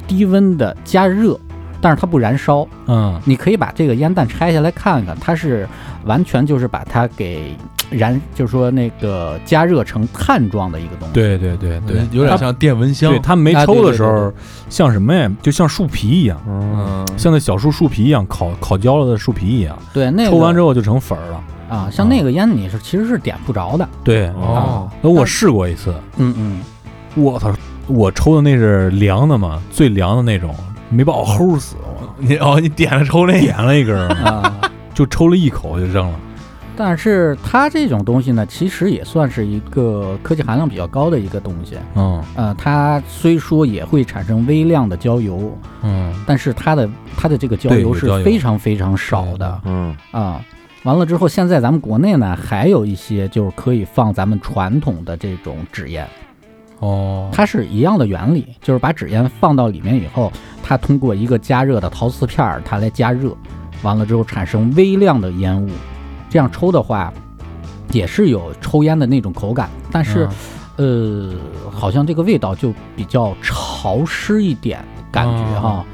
[0.09, 1.39] 低温的加热，
[1.83, 2.67] 但是它不燃烧。
[2.87, 5.69] 嗯你可以把这个烟弹拆下来看看，它是
[6.07, 7.55] 完全就是把它给
[7.91, 11.15] 燃，就是说那个加热成碳状的一个东西。
[11.15, 14.33] 对对对对，有点像电蚊香对，它没抽的对对时候，
[14.69, 15.31] 像什么呀？
[15.43, 21.43] 就像树皮一样，嗯，像那小树树皮一样，烤烤焦了的树皮一样，对，那个抽完之后就成粉儿了。
[21.69, 23.89] 啊，像那个烟你是其实是点不着的。
[24.03, 26.61] 对，哦，那我试过一次，嗯嗯，
[27.15, 27.53] 我操，
[27.87, 30.55] 我抽的那是凉的嘛，最凉的那种，
[30.89, 34.61] 没把我齁死，我你哦，你点了抽那，点了一根儿，啊。
[34.93, 36.19] 就抽了一口就扔了。
[36.83, 41.77] 但是它这种东西呢，其实也算是一个科技含量比较高的一个东西。
[41.95, 42.25] 嗯。
[42.35, 46.89] 呃，它虽说也会产生微量的焦油，嗯，但是它的
[47.19, 49.61] 它的这个焦油是非常非常少的。
[49.67, 49.95] 嗯。
[50.11, 50.43] 啊。
[50.85, 56.09] 完了之后，现在咱们国内呢还有一些就是可以放咱们传统的这种纸烟，
[56.79, 63.37] 哦，它是一样的原理，就是把纸烟放到里面以后，它通过一个加热的陶瓷片儿，它来加热，
[63.83, 65.69] 完了之后产生微量的烟雾，
[66.31, 67.13] 这样抽的话，
[67.91, 70.27] 也是有抽烟的那种口感，但是、
[70.77, 71.33] 呃，
[71.71, 75.85] 好像这个味道就比较潮湿一点，感觉哈，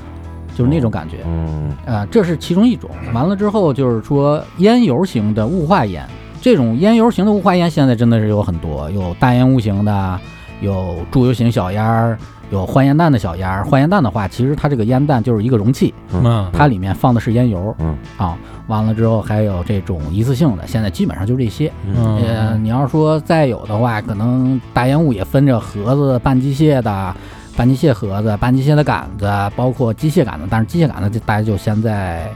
[0.54, 1.24] 就是那种感觉。
[1.26, 2.90] 嗯啊，这是其中一种。
[3.14, 6.06] 完了之后就是说烟油型的雾化烟，
[6.42, 10.20] 这种烟油型的雾化烟现在真的是有很多，有大烟雾型的，
[10.60, 12.18] 有注油型小烟儿，
[12.50, 13.64] 有换烟弹的小烟儿。
[13.64, 17.74] 换烟弹的话，其实它这个烟弹就是一个容器，嗯它里面放的是烟油。
[17.78, 18.36] 嗯啊，
[18.68, 21.70] 完了之后还有这种一次性的，现在基本上就这些。
[21.94, 27.14] 呃，嗯你要说再有的话，可能大烟雾也分着盒子、半机械的、
[27.56, 30.46] 半机械盒子、半机械的杆子，包括机械杆子。
[30.48, 32.30] 但是机械杆子，就大家就现在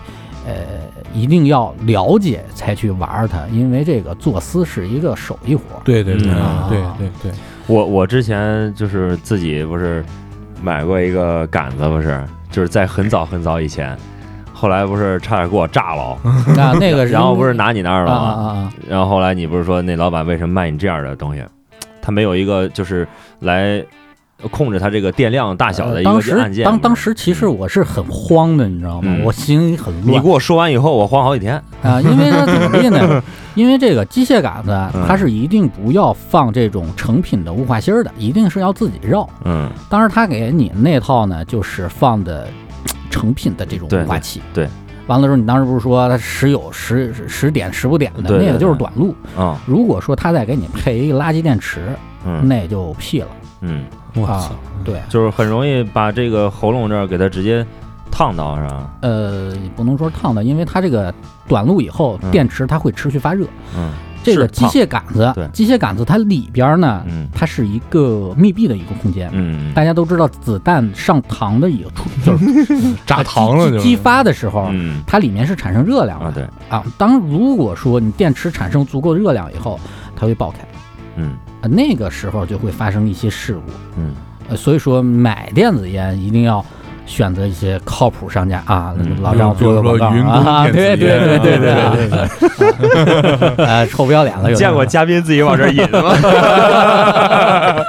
[0.47, 0.53] 呃
[1.15, 5.83] 一定要了解才去玩儿它，因为这个做丝是一个手艺活儿。
[5.85, 7.33] 对对对嗯对对对，
[7.71, 10.05] 我我之前就是自己不是
[10.61, 13.97] 买过一个杆子，不是就是在很早很早以前，
[14.53, 16.19] 后来不是差点给我炸了，
[16.57, 18.19] 那那个然后不是拿你那儿了吗？
[18.19, 18.73] 啊啊！
[18.89, 21.45] 然后后来你不是说那老板为什么卖你这样的东西？
[22.03, 23.07] 他没有一个就是
[23.39, 23.81] 来
[24.49, 26.65] 控制它这个电量大小的一个按键。
[26.65, 29.13] 当当时其实我是很慌的，你知道吗？
[29.15, 31.63] 嗯我心里很乱你给我说完以后，我慌好几天。
[31.83, 33.23] 啊，因为它怎么地呢？
[33.55, 39.29] 因为这个机械杆子嗯它是一定不要放这种成品的雾化芯儿的，一定是要自己绕。
[39.45, 42.49] 嗯，当时他给你那套呢，就是放的
[43.11, 44.41] 成品的这种雾化器。
[44.55, 44.71] 对对
[45.07, 49.15] 完了之后，你当时不是说它时有时时点时不点的，那个就是短路。
[49.37, 51.81] 啊，如果说他再给你配一个垃圾电池，
[52.25, 53.27] 嗯那就屁了
[53.63, 54.51] 嗯，啊我操！！
[54.85, 57.65] 对，就是很容易把这个喉咙这儿给它直接
[58.11, 58.91] 烫到，是吧？
[59.03, 61.13] 呃，也不能说烫到，因为它这个
[61.47, 63.47] 短路以后，嗯电池它会持续发热。
[63.77, 63.93] 嗯
[64.23, 69.31] 这个机械杆子对，机械杆子它里边呢，嗯它是一个密闭的一个空间。
[69.33, 76.85] 嗯大家都知道，子弹上膛的一个出 就是炸膛了就激激发的时候，嗯它里面是产生热量的啊，对，啊。
[76.99, 79.81] 当如果说你电池产生足够热量以后，
[80.15, 80.59] 它会爆开，
[81.17, 83.63] 嗯啊，那个时候就会发生一些事故。
[83.99, 84.15] 嗯
[84.49, 86.65] 呃，所以说买电子烟一定要
[87.07, 88.95] 选择一些靠谱商家啊。
[88.99, 96.15] 嗯老张做个广告啊，对对对对对啊对对对， 呃，臭不要脸了，有见过嘉宾自己往这儿引吗？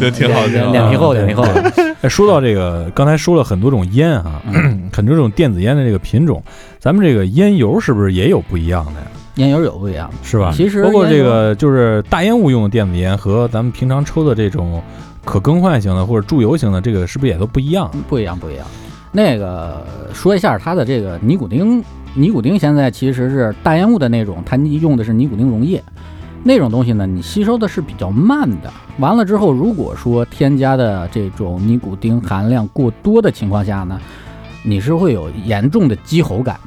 [0.00, 1.42] 这挺好挺好脸脸皮厚，脸皮厚。
[2.00, 4.40] 哎，说到这个，刚才说了很多种烟啊，
[4.92, 6.42] 很多种电子烟的这个品种，
[6.78, 9.06] 咱们这个烟油是不是也有不一样的呀？
[9.36, 10.52] 烟油有不一样，是吧？
[10.54, 14.82] 其实包括这个就是大烟雾用的电子烟和咱们平常抽的这种
[15.24, 17.90] 可更换型的或者注油型的，这个是不是也都不一样？
[18.08, 18.66] 不一样，不一样。
[19.12, 21.82] 那个说一下它的这个尼古丁，
[22.14, 25.82] 尼古丁现在其实是大烟雾的那种，它用的是尼古丁溶液，
[26.44, 28.70] 那种东西呢，你吸收的是比较慢的。
[28.98, 33.98] 完了之后，如果说添加的这种尼古丁含量过多的情况下呢，
[34.62, 36.60] 你是会有严重的激喉感，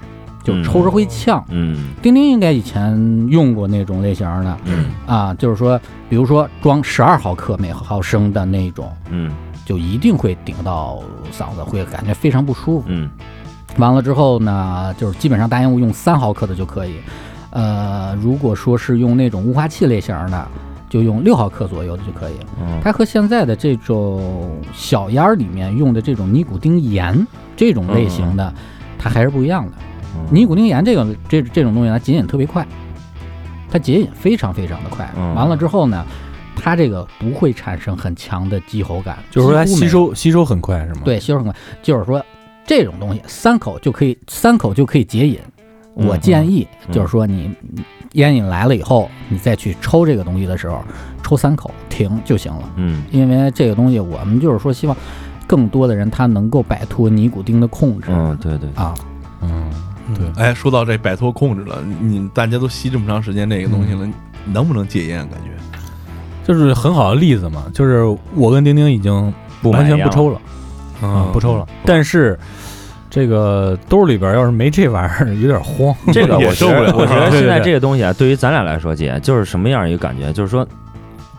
[0.44, 1.44] 就抽着会呛。
[1.50, 5.80] 嗯丁丁应该以前用过那种类型的嗯啊，就是说，
[6.10, 8.92] 比如说装十二毫克每毫升的那种。
[9.10, 9.32] 嗯
[9.66, 11.02] 就一定会顶到
[11.32, 12.88] 嗓子，会感觉非常不舒服。
[12.90, 13.10] 嗯
[13.78, 16.96] 完了之后呢，就是基本上大烟雾用三毫克的就可以。
[17.52, 20.46] 呃，如果说是用那种雾化器类型的，
[20.90, 22.34] 就用六毫克左右的就可以。
[22.60, 27.26] 嗯它和现在的这种小烟儿里面用的这种尼古丁盐
[27.56, 28.54] 这种类型的，
[29.00, 29.72] 它还是不一样的。
[30.32, 32.66] 尼古丁盐这个这这种东西它解瘾特别快，
[33.72, 35.10] 它解瘾非常非常的快。
[35.18, 36.06] 嗯完了之后呢，
[36.56, 41.56] 它这个不会产生很强的积喉感，就是说它吸收吸收很快是吗？，对，吸收很快。
[41.82, 42.24] 就是说，
[42.66, 45.40] 这种东西三口就可以，三口就可以解瘾。
[45.96, 50.84] 嗯我建议嗯就是说，你你烟瘾来了以后，你再去抽这个东西的时候，
[51.22, 52.64] 抽三口停就行了。
[52.78, 54.98] 嗯因为这个东西，我们就是说，希望
[55.46, 58.96] 更多的人他能够摆脱尼古丁的控制嗯，对对，啊。
[59.42, 59.70] 嗯，
[60.16, 60.44] 对。
[60.44, 64.14] 哎，说到这摆脱控制了，你大家都吸这么长时间这个东西了，你
[64.46, 65.20] 能不能戒烟？
[65.30, 65.52] 感觉
[66.46, 68.04] 就是很好的例子嘛，就是
[68.36, 70.42] 我跟丁丁已经不完全不抽了，
[71.02, 71.66] 嗯，不抽了。
[71.86, 72.38] 但是
[73.10, 75.96] 这个兜里边要是没这玩意儿，有点慌。
[76.12, 80.34] 这个我，受不了我觉得 现在这个东西啊，对于咱俩来说，姐就是什么样一个感觉？
[80.34, 80.68] 就是说，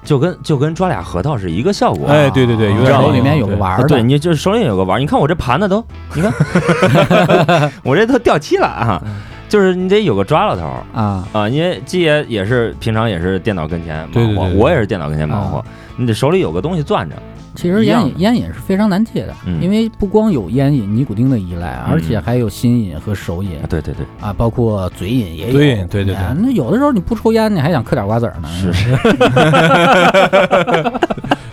[0.05, 2.07] 就跟就跟抓俩核桃是一个效果。
[2.07, 6.33] 哎，对对对，有点那个手里面有个玩儿对你就是手里有个玩儿，你看我这盘子都，你看
[7.83, 9.03] 我这都掉漆了啊！
[9.49, 15.64] 就是你得有个抓老头儿啊，啊，因为鸡爷也是平常也是电脑跟前忙活，我也是电脑跟前忙活，啊
[15.97, 17.14] 你得手里有个东西攥着。
[17.55, 25.53] 其实烟瘾烟瘾是非常难戒的，嗯因为不光有烟瘾、尼古丁的依赖，而且还有心瘾和手瘾啊对对对，啊，包括嘴瘾也有。
[25.53, 28.49] 对对对那有的时候你不抽烟，你还想嗑点瓜子儿呢。
[28.49, 28.90] 是是，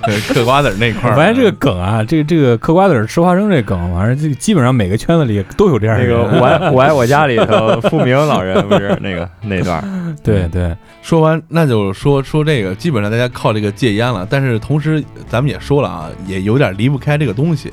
[0.03, 6.23] 对嗑瓜子儿那块儿，我发现这个梗啊，这个这个嗑瓜子儿吃花生这梗，反正这个基本上每个圈子里都有这样的那个。
[6.39, 9.83] 我爱我爱我家里头富明老人不是那个那段，
[10.23, 14.25] 对对，说完，那就说说这个，基本上大家靠这个戒烟了。
[14.29, 17.71] 但是同时，咱们也说了啊，也有点离不开这个东西。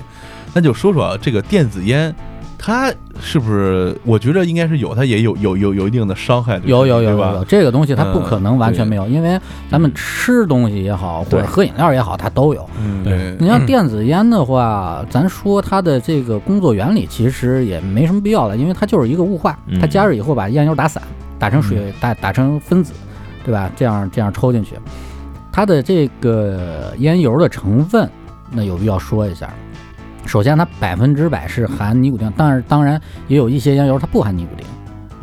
[0.55, 2.13] 那就说说啊这个电子烟，
[2.59, 3.95] 它是不是？
[4.05, 9.39] 我觉得应该是有，它也有有有有一定的伤害，有有有有有，这个东西它不可能完全嗯没有，因为
[9.71, 12.69] 咱们吃东西也好，或者喝饮料也好，它都有。
[12.81, 21.03] 嗯，对你像电子烟的话，咱说它的这个工作原理其实也没什么必要了，因为它就是一个雾化，嗯它加热以后把烟油打散，
[21.39, 22.95] 打成水，打打成分子，
[23.49, 23.73] 对吧？
[23.75, 24.79] 这样这样抽进去，
[25.51, 28.07] 它的这个烟油的成分，
[28.51, 29.49] 那有必要说一下。
[30.27, 34.67] 首先它百分之百是含尼古丁，但是当然也有一些烟油它不含尼古丁。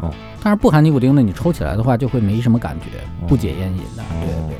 [0.01, 0.11] 哦，
[0.41, 2.86] 但是不含尼古丁的，你抽起来的话就会没什么感觉，
[3.28, 4.03] 不解烟瘾的。
[4.21, 4.55] 对对对。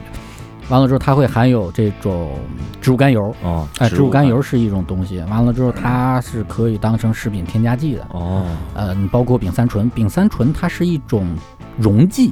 [0.70, 2.38] 完了之后，它会含有这种
[2.80, 5.20] 植物甘油，哦，哎，植物甘甘油是一种东西。
[5.22, 8.06] 完了之后，它是可以当成食品添加剂的。
[8.12, 8.46] 哦，
[8.76, 11.28] 呃，包括丙三醇，丙三醇它是一种
[11.80, 12.32] 溶剂，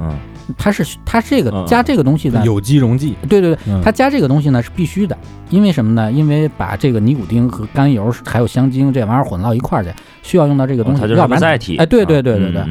[0.00, 0.14] 嗯
[0.56, 1.66] 它是它这个嗯。
[1.66, 3.82] 加这个东西呢，有机溶剂，对对对，嗯。
[3.84, 5.16] 它加这个东西呢是必须的，
[5.50, 6.10] 因为什么呢？
[6.10, 9.90] 因为把这个尼古丁和甘油还有香精这玩意儿混到一块儿去，
[10.22, 11.76] 需要用到这个东西，要不然载体。
[11.76, 12.64] 哎对对啊对对对。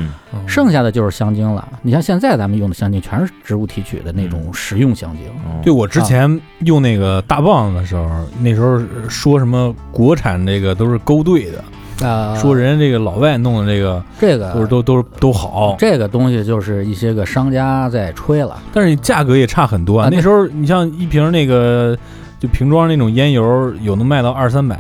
[0.46, 1.68] 剩下的就是香精了。
[1.82, 8.10] 你像现在咱们用的香精全是植物提取的那种食用香精，嗯对我之前用那个大棒子的时候，
[8.42, 11.64] 那时候说什么国产这个都是勾兑的，
[12.02, 18.58] 呃，说人家这个老外弄的这个这个都是都都都好，这个东西就是一些个商家在吹了。
[18.74, 21.98] 但是价格也差很多啊那时候你像一瓶那个
[22.40, 24.76] 就瓶装那种烟油，有能卖到二三百，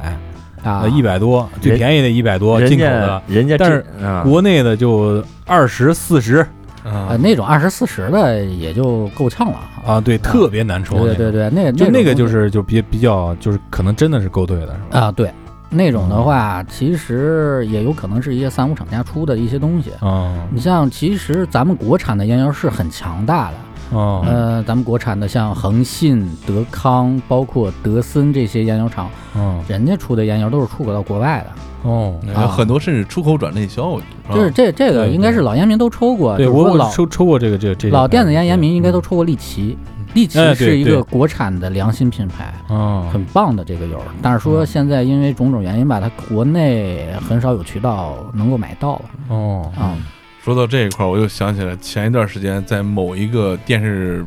[0.63, 3.84] 啊，呃，一百多，最便宜的一百多，进口的，人家但是
[4.24, 6.38] 国内的就二十四十
[6.84, 9.57] 啊呃，那种二十四十的也就够呛了。
[9.86, 14.99] 啊，对，特别难抽，对对对，那就那个就是就比比较就是可能真的是勾兑的，是吧？
[14.99, 15.32] 啊，对，
[15.70, 19.91] 那种的话，其实也有可能是一些三无厂家出的一些东西。
[20.01, 31.51] 嗯你像，其实咱们国产的烟油是很强大的，哦，呃，咱们国产的像恒信、德康，包括德森这些烟油厂，嗯人家出的烟油都是出口到国外的。
[31.84, 32.15] 哦，
[32.49, 33.99] 很多甚至出口转内销，
[34.34, 39.78] 就是这这个应该是老烟民都抽过，对我抽抽过这个这个这个老电子烟烟民应该都嗯抽过利奇，
[40.18, 42.51] 利奇是一个国产的良心品牌。
[42.70, 49.72] 嗯，很棒的这个油，但是说现在因为种种原因吧，它国内很少有渠道能够买到了哦。
[49.78, 49.95] 啊。
[50.43, 54.26] 说到这一块，我又想起来前一段时间在某一个电视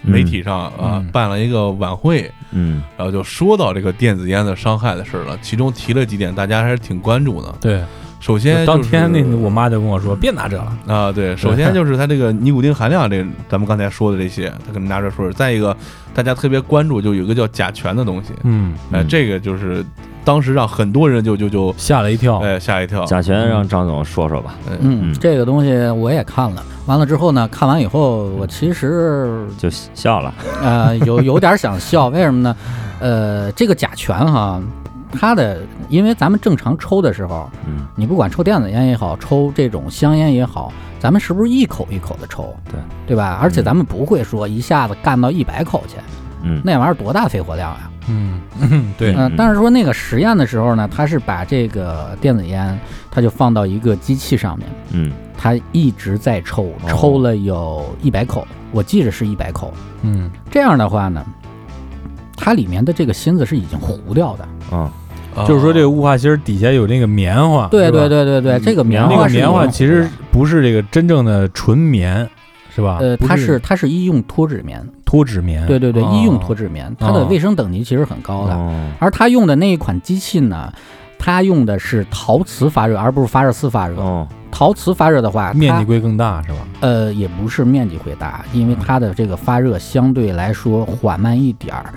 [0.00, 1.06] 媒体上啊、嗯。
[1.12, 2.82] 办了一个晚会，嗯。
[2.96, 7.54] 然后就说到这个电子烟的伤害的事儿了，其中提了几点，大家还是挺关注的。
[7.60, 7.84] 对，
[8.18, 15.30] 首先、就是，当天那我妈就跟我说别拿这了，啊，对，首先就是它这个尼古丁含量，这咱们刚才说的这些，他可能拿出来说。
[15.32, 15.76] 再一个，
[16.12, 19.84] 大家特别关注，就有一个叫甲醛的东西，嗯，哎，嗯这个就是
[20.24, 23.04] 当时让很多人就就就吓了一跳，哎吓一跳。
[23.04, 24.54] 甲醛让张总说说吧。
[24.80, 32.56] 嗯，这个东西我也看了，完了之后呢，看完以后我其实就笑了，呃有有点想笑，为什么呢？
[32.98, 34.60] 呃，这个甲醛哈，
[35.18, 37.86] 它的因为咱们正常抽的时候，嗯。
[37.94, 42.54] 你不管抽电子烟也好，抽这种香烟也好，咱们是不是一口一口的抽？
[42.70, 42.78] 对。
[43.06, 43.38] 对吧？
[43.40, 45.96] 而且咱们不会说一下子干到一百口去，
[46.42, 46.60] 嗯。
[46.64, 47.90] 那玩意儿多大肺活量呀？
[48.08, 52.78] 嗯嗯，对，嗯、嗯但是说那个实验的时候呢，他是把这个电子烟，
[53.10, 55.12] 他就放到一个机器上面，嗯。
[55.38, 59.72] 他一直在抽，抽了有一百口，我记着是一百口。
[60.02, 60.30] 嗯。
[60.50, 61.24] 这样的话呢，
[62.36, 64.44] 它里面的这个芯子是已经糊掉的。
[64.70, 64.92] 啊啊
[65.44, 72.28] 就是说这个雾化芯儿底下有那个棉花，对对对对对，这个棉花那个棉花其实不是这个真正的纯棉，
[72.74, 72.98] 是吧？
[73.00, 76.12] 呃，它是它是医用脱脂棉，脱脂棉，对对对，哦。
[76.14, 77.26] 医用脱脂棉，它的哦。
[77.28, 78.54] 卫生等级其实很高的。
[78.54, 78.74] 哦。
[78.98, 80.72] 而它用的那一款机器呢，
[81.18, 83.96] 它用的是陶瓷发热，而不是发热丝发热。
[83.96, 84.26] 哦。
[84.50, 86.58] 陶瓷发热的话，面积会更大，是吧？
[86.80, 91.92] 呃，也不是面积会大，因为它的这个发热相对来说缓慢一点儿。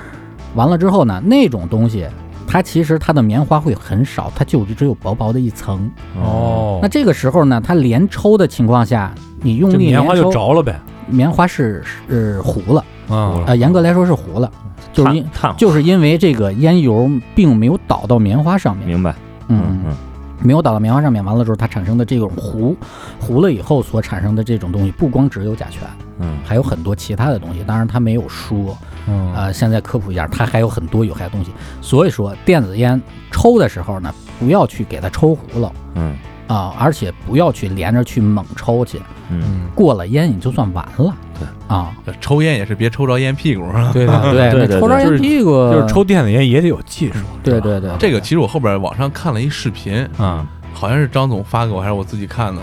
[0.56, 2.06] 完了之后呢，那种东西，
[2.50, 5.90] 它其实它的棉花会很少，它就只有薄薄的一层。
[6.20, 6.80] 哦。
[6.82, 14.52] 那这个时候呢，它连抽的情况下，你用力棉花就着了呗，棉花是是糊了，啊呃，严格来说是糊了，
[14.92, 15.26] 就是因
[15.56, 19.14] 就是因为这个烟油并没有倒到棉花上面，明白，
[19.48, 19.82] 嗯。
[19.86, 19.96] 嗯
[20.42, 22.74] 没有倒到棉花上面，完了之后它产生的这种糊，
[23.20, 25.82] 糊了以后所产生的这种东西，不光只有甲醛，
[26.20, 26.38] 嗯。
[26.46, 27.62] 还有很多其他的东西。
[27.68, 28.78] 当然它没有说，
[29.08, 29.34] 嗯。
[29.36, 31.52] 呃，现在科普一下，它还有很多有害的东西。
[31.82, 35.72] 所以说，电子烟抽的时候呢，不要去给它抽糊了。
[35.96, 36.16] 嗯。
[36.48, 38.98] 啊、而且不要去连着去猛抽去，
[39.30, 39.44] 嗯。
[39.46, 41.14] 嗯，过了烟瘾就算完了。
[41.38, 41.48] 对。
[41.68, 43.94] 啊，抽烟也是别抽着烟屁股上。
[43.94, 50.44] 对的，对，对 抽着烟屁股就是抽，电子烟也得有技术，对对对，这个其实我后边网上看了一视频，啊，
[50.74, 52.62] 好像是张总发给我，还是我自己看的，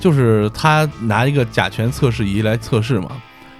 [0.00, 3.10] 就是他拿一个甲醛测试仪来测试嘛，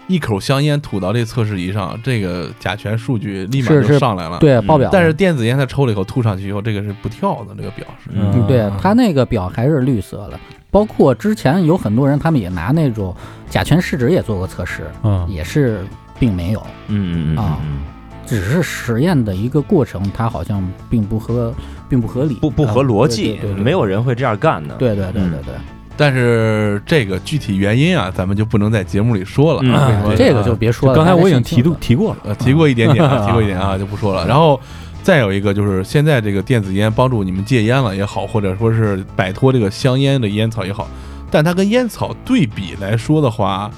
[0.09, 4.89] 一口香烟吐到这测试仪上，这个甲醛数据立马是就是上来了。，对爆表。
[4.93, 8.11] 但是电子烟他抽了以后吐上去以后，这个是不跳的，这个表是。
[8.13, 10.39] 嗯嗯，对它那个表还是绿色的。
[10.71, 13.15] 包括之前有很多人，他们也拿那种
[13.49, 15.85] 甲醛试纸也做过测试，嗯也是
[16.19, 17.79] 并没有，嗯嗯嗯啊嗯
[18.27, 21.55] 只是实验的一个过程，它好像并不合，
[21.89, 24.75] 并不合理，不不合啊逻辑对对，对没有人会这样干的。
[24.75, 25.55] 对对对对对，
[25.97, 29.61] 但是这个具体原因啊，咱们就不能在节目里说了。
[29.63, 30.95] 嗯为什么这个就别说了。
[30.95, 34.27] 刚才我已经提都提提过了，呃提过一点点啊， 提过一点啊，就不说了。
[34.27, 34.61] 然后
[35.03, 40.89] 再有一个就是现在这个电子烟帮助你们戒烟了也好，或者说是摆脱这个香烟的烟草也好，
[41.31, 43.71] 但它跟烟草对比来说的话，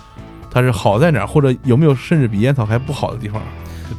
[0.50, 3.40] 它是好在哪儿，或者有没有甚至比烟草还不好的地方？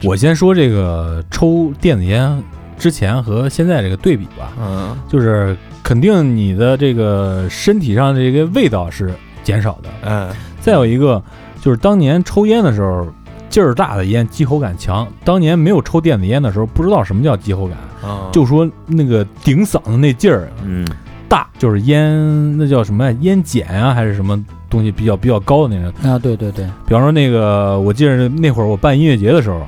[0.04, 2.44] 我先说这个抽电子烟
[2.78, 5.56] 之前和现在这个对比吧，嗯就是
[5.90, 9.12] 肯定你的这个身体上的这个味道是
[9.42, 9.90] 减少的。
[10.04, 10.30] 嗯
[10.62, 11.20] 再有一个
[11.62, 13.08] 就是当年抽烟的时候，
[13.50, 15.08] 劲儿大的烟急口感强。
[15.26, 17.76] 当年没有抽电子烟的时候，不知道什么叫激喉感，
[18.08, 20.88] 啊，就说那个顶嗓子那劲儿嗯
[21.28, 23.18] 大，就是烟那叫什么呀？
[23.22, 26.12] 烟碱啊，还是什么东西比较比较高的那种。
[26.12, 29.68] 啊，对对对，比方说那个，我记得那会儿我办音乐节的时候，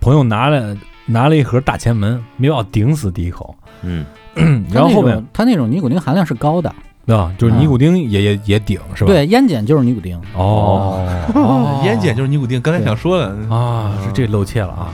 [0.00, 3.54] 朋友拿了拿了一盒大前门，没把我顶死第一口。
[3.82, 4.04] 嗯
[4.72, 6.72] 然后后面它那种尼古丁含量是高的，
[7.06, 9.12] 啊，就是尼古丁也也也顶是吧？
[9.12, 10.16] 对，烟碱就是尼古丁。
[10.34, 11.04] 哦
[11.34, 14.92] 哦，烟碱就是尼古丁，刚才想说的啊，是这露怯了啊。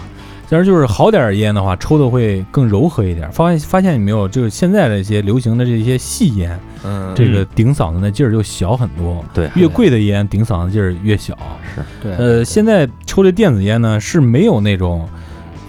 [0.50, 3.30] 但是就是好点儿烟的话，抽的会更柔和一点。
[3.30, 9.22] 发现发现没有，就是现在的一些流行的这些细烟，嗯，这个顶嗓子那劲儿就小很多。
[9.34, 11.36] 对越贵的烟顶嗓子劲儿越小。
[11.74, 15.06] 是对，呃，现在抽这电子烟呢是没有那种，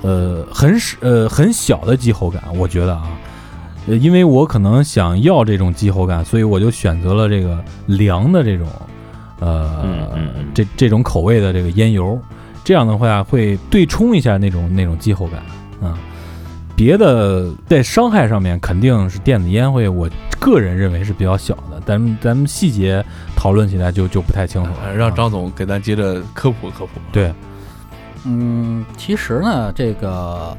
[0.01, 3.09] 呃，很呃很小的激喉感，我觉得啊，
[3.89, 8.67] 呃，因为我可能想要这种激喉感，所以我就选择了这个凉的这种，
[9.39, 12.21] 呃，嗯嗯嗯这这种口味的这个烟油，
[12.63, 15.41] 这样的话会对冲一下那种那种激喉感
[15.81, 15.97] 啊。
[16.75, 20.07] 别的在伤害上面肯定是电子烟会，我
[20.39, 23.03] 个人认为是比较小的，咱们咱们细节
[23.35, 24.77] 讨论起来就就不太清楚了。
[24.85, 26.91] 呃让张总给咱接着科普科普。
[27.11, 27.33] 对，
[28.23, 30.55] 嗯，其实呢，这个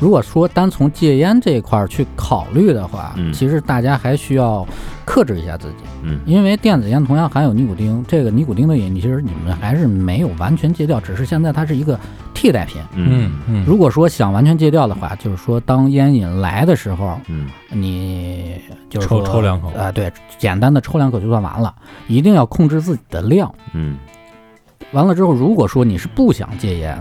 [0.00, 3.32] 如果说单从戒烟这一块儿去考虑的话，嗯。
[3.32, 4.66] 其实大家还需要
[5.04, 6.18] 克制一下自己，嗯。
[6.24, 12.00] 因为电子烟同样含有尼古丁，这个尼古丁的瘾，其实你们还是没有完全戒掉，只是现在它是一个
[12.32, 12.80] 替代品。
[12.94, 13.38] 嗯。
[13.46, 17.46] 嗯，如果说想完全戒掉的话，就是说当烟瘾来的时候，嗯。
[17.70, 19.68] 你就是抽抽两口。
[19.76, 21.74] 啊、对，简单的抽两口就算完了，
[22.08, 23.54] 一定要控制自己的量。
[23.74, 23.98] 嗯。
[24.92, 26.98] 完了之后，如果说你是不想戒烟，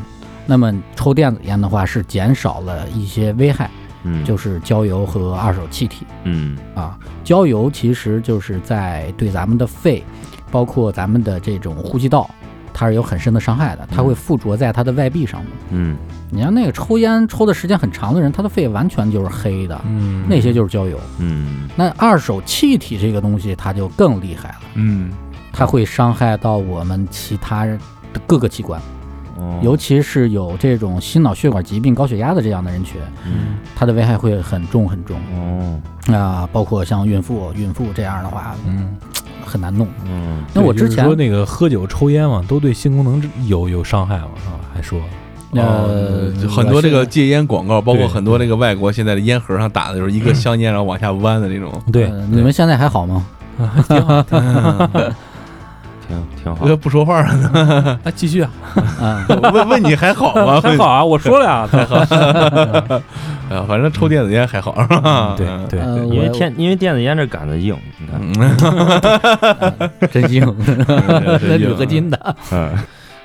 [0.49, 3.69] 那么抽电子烟的话是减少了一些危害，
[4.03, 6.97] 嗯，就是焦油和二手气体嗯啊。
[7.23, 10.03] 焦油其实就是在对咱们的肺，
[10.49, 12.27] 包括咱们的这种呼吸道，
[12.73, 15.51] 它是有很深的伤害的，它会附着在它的外壁上面。
[15.69, 15.95] 嗯
[16.31, 20.99] 你像那个抽烟抽的时间很长的人，他的肺完全就是黑的，嗯那些就是焦油。
[21.19, 25.11] 嗯那二手气体这个东西，它就更厉害了，嗯
[25.53, 27.77] 它会伤害到我们其他的
[28.25, 28.81] 各个器官。
[29.39, 33.57] 哦尤其是有这种心脑血管疾病、高血压的这样的人群，嗯。
[33.75, 35.17] 它的危害会很重很重。
[35.35, 35.79] 哦
[36.13, 38.95] 啊、包括像孕妇、孕妇这样的话，嗯，
[39.45, 39.87] 很难弄。
[40.05, 40.43] 嗯。
[40.53, 44.59] 那我之前就是说那个喝酒、抽烟嘛，都对性功能有有伤害嘛，是吧？
[44.73, 44.99] 还说，
[45.53, 51.71] 呃很多这个戒烟广告，包括很多那个外国现在的烟盒上打的就是一个香烟，然后往下弯的那种。
[51.91, 53.25] 对，呃你们现在还好吗？
[53.87, 54.05] 挺
[56.43, 56.67] 挺好。
[56.67, 58.49] 这，不说话了， 那，继续啊，
[59.01, 60.59] 啊， 问问你还好吗？
[60.63, 61.95] 还好啊，我说了呀，还好，
[63.49, 65.35] 啊，反正抽电子烟还好，是吧？
[65.37, 68.19] 对对因为我电因为电子烟这杆子硬，你看，
[69.79, 70.55] 嗯，真硬，
[70.87, 71.69] 那真硬。
[71.69, 72.71] 铝合金的，嗯，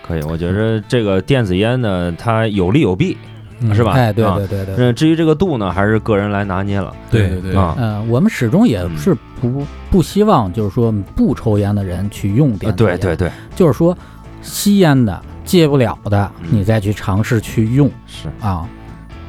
[0.07, 3.17] 可以，我觉着这个电子烟呢，它有利有弊，
[3.61, 3.93] 嗯是吧？
[3.93, 4.75] 哎，对啊对对对。
[4.77, 6.95] 呃，至于这个度呢，还是个人来拿捏了。
[7.11, 7.75] 对对对啊。
[7.79, 8.97] 呃，我们始终也嗯。
[8.99, 13.17] 是不不希望，就是说不抽烟的人去用呃电子烟，对对。
[13.17, 13.97] 对，就是说
[14.43, 16.49] 吸烟的戒不了的，嗯。
[16.51, 18.67] 你再去尝试去用是，啊。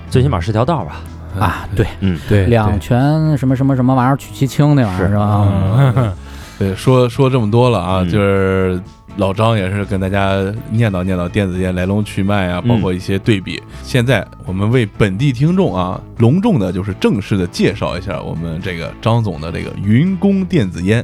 [0.09, 1.01] 最起码是条道吧。
[1.39, 5.11] 啊，对，嗯，对，两全什么什么什么玩意儿取其轻那玩意儿是。
[5.11, 5.47] 是吧？
[5.95, 6.13] 嗯。
[6.57, 8.09] 对，说说这么多了啊，嗯。
[8.09, 8.81] 就是
[9.17, 10.35] 老张也是跟大家
[10.71, 13.61] 念叨念叨电子烟来龙去脉啊，嗯包括一些对比。
[13.81, 21.03] 现在我们为本地听众啊，隆重的就是正式的介绍一下我们这个张总的这个云宫电子烟。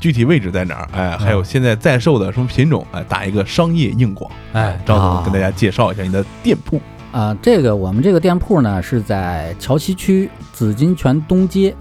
[0.00, 0.88] 具体位置在哪儿？
[0.92, 2.86] 哎，还有现在在售的什么品种？
[2.92, 4.30] 哎，打一个商业硬广。
[4.52, 6.80] 哎，张总啊跟大家介绍一下你的店铺。
[7.10, 11.74] 啊，这个我们这个店铺呢是在桥西区紫金泉东街，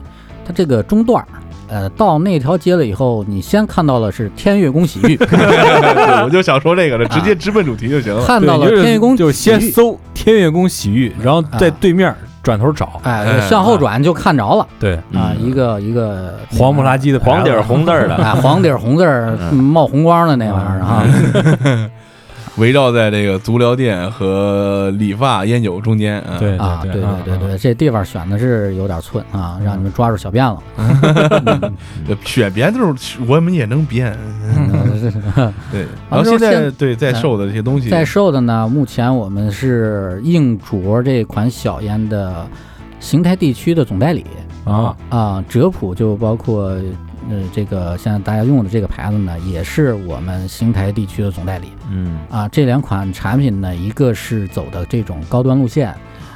[0.43, 1.27] 它这个中段儿。
[1.67, 5.17] 呃，到那条街了以后，你先看到了是天悦宫洗浴，
[6.23, 8.25] 我就想说这个了，直接直奔主题就行了。
[8.25, 14.65] 看到了天悦宫就是先搜天悦宫洗浴，然后在对面转头找，哎，哎向后转就看着了。
[14.79, 15.45] 对，啊，嗯。
[15.45, 19.55] 一个一个黄不拉几的黄底儿红字儿的，哎，黄底儿红字儿 嗯。
[19.55, 21.03] 冒红光的那玩意儿啊，
[22.57, 26.19] 围绕在这个足疗店和理发烟酒中间。
[26.21, 26.37] 啊。
[26.39, 30.63] 对啊，对对对对对，这地方选的是有点寸啊，让你们抓住小辫子。
[32.07, 34.17] 这 选编都是我们也能编。
[35.71, 42.47] 对， 然后现在对在售的这些东西，在售的呢，目前我们是硬卓这款小烟的
[42.99, 44.25] 邢台地区的总代理。
[44.65, 44.95] 啊。
[45.09, 46.75] 啊，哲普就包括
[47.29, 52.47] 呃这个现在大家用的这个牌子呢，也是我们邢台地区的总代理嗯啊。
[52.49, 55.93] 这两款产品呢，一个是走的这种高端路线。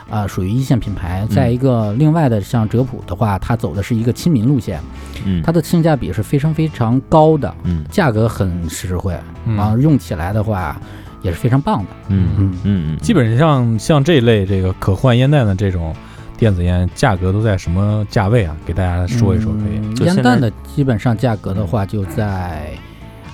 [0.09, 1.25] 啊，属于一线品牌。
[1.29, 4.77] 再一个，另外的像哲普的话，它走的是一个亲民路线，
[5.23, 10.77] 嗯它的性价比是非常非常高的，嗯价格很实惠，嗯啊，用起来的话
[11.21, 11.89] 也是非常棒的。
[12.09, 15.95] 嗯嗯嗯，基本上像这类这个可换烟弹的这种
[16.41, 18.57] 电子烟，价格都在什么价位啊？
[18.65, 20.05] 给大家说一说可以。
[20.07, 22.71] 烟弹的基本上价格的话，就在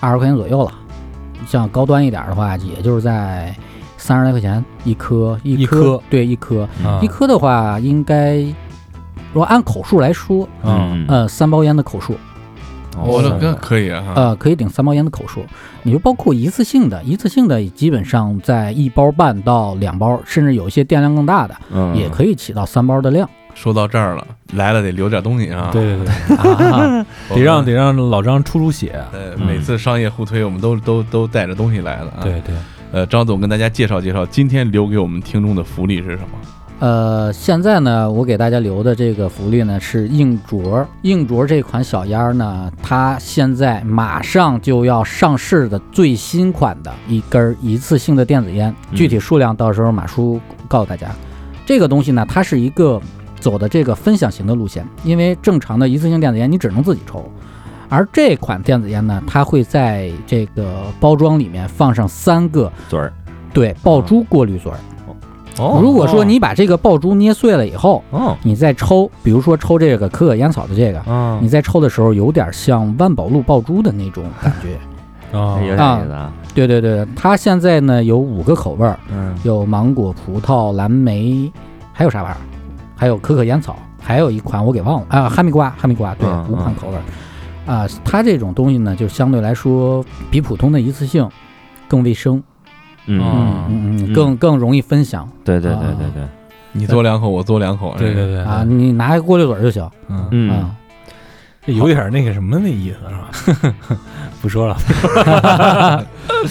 [0.02, 0.74] 二十块钱左右了。
[1.48, 3.56] 像高端一点的话，也就是在
[3.96, 8.40] 三十来块钱一颗，一一颗对一颗，啊一颗的话应该，
[9.32, 12.14] 如果按口数来说，嗯呃，三包烟的口数，
[13.06, 15.44] 我哦这个可以啊，呃，可以顶三包烟的口数。
[15.84, 23.30] 你就包括一次性的，一次性的基本上在一包半到两包，甚至有一些电量更大的，嗯也可以起到三包的量。
[23.56, 29.04] 说到这儿了，来了得留点东西啊，对对对， 啊，得让得让老张出出血。
[29.12, 32.56] 呃，嗯每次商业互推，我们都都都带着东西来了啊。，对对，
[32.92, 36.28] 呃，张总跟大家介绍介绍，今天留给我们听众的福利是什么？
[36.80, 51.08] 呃，现在呢，我给大家留的这个福利呢是硬卓，硬卓这款小烟儿呢，它现在马上就要上市的最新款的一根儿一次性的电子烟，嗯具体数量到时候马叔告诉大家。
[51.66, 53.02] 这个东西呢，它是一个
[53.40, 57.28] 走的这个分享型的路线，因为正常的一次性电子烟你只能自己抽，
[57.90, 63.12] 而这款电子烟呢，它会在这个包装里面放上三个嘴儿
[63.52, 64.78] 对爆珠过滤嘴儿。
[65.60, 68.36] 哦如果说你把这个爆珠捏碎了以后，哦。
[68.44, 74.78] 你再抽，比如说抽这个可可烟草的这个，啊你在抽的时候有点像万宝路爆珠的那种感觉。
[75.38, 75.58] 哦。
[75.62, 76.32] 有点意思啊。
[76.54, 79.36] 对对对，它现在呢有五个口味儿，嗯。
[79.44, 81.52] 有芒果、葡萄、蓝莓，
[81.94, 82.40] 还有啥玩意儿？
[82.96, 86.48] 还有可可烟草，还有一款我给忘了啊，哈密瓜，哈密瓜，对，嗯。
[86.50, 87.02] 五款口味儿。
[87.72, 91.30] 啊，它这种东西呢，就相对来说比普通的一次性
[91.88, 92.42] 更卫生，
[93.08, 95.28] 嗯更更容易分享。
[95.44, 96.24] 对对对对对。
[96.74, 99.90] 你嘬两口，我嘬两口，对对对啊，，你拿个过滤嘴就行。
[100.10, 100.50] 嗯，嗯。
[100.52, 100.76] 啊，
[101.68, 102.98] 这有点那个什么那意思
[103.54, 103.98] 是吧？
[104.42, 104.78] 不说了，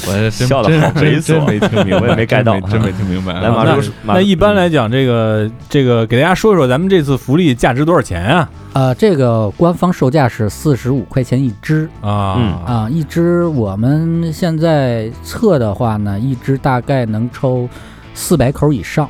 [0.07, 3.41] 我笑得真真好猥琐真没听明白，我也没 get 到真真没听明白啊。
[3.41, 8.51] 来马那叔那一般来讲，这个这个给大家说一说，咱们这次福利价值多少钱啊？
[8.75, 17.67] 呃，这个官方售价是四十五块钱一支啊嗯啊，一支我们现在测的话呢，一支大概能抽
[18.14, 19.09] 四百口以上。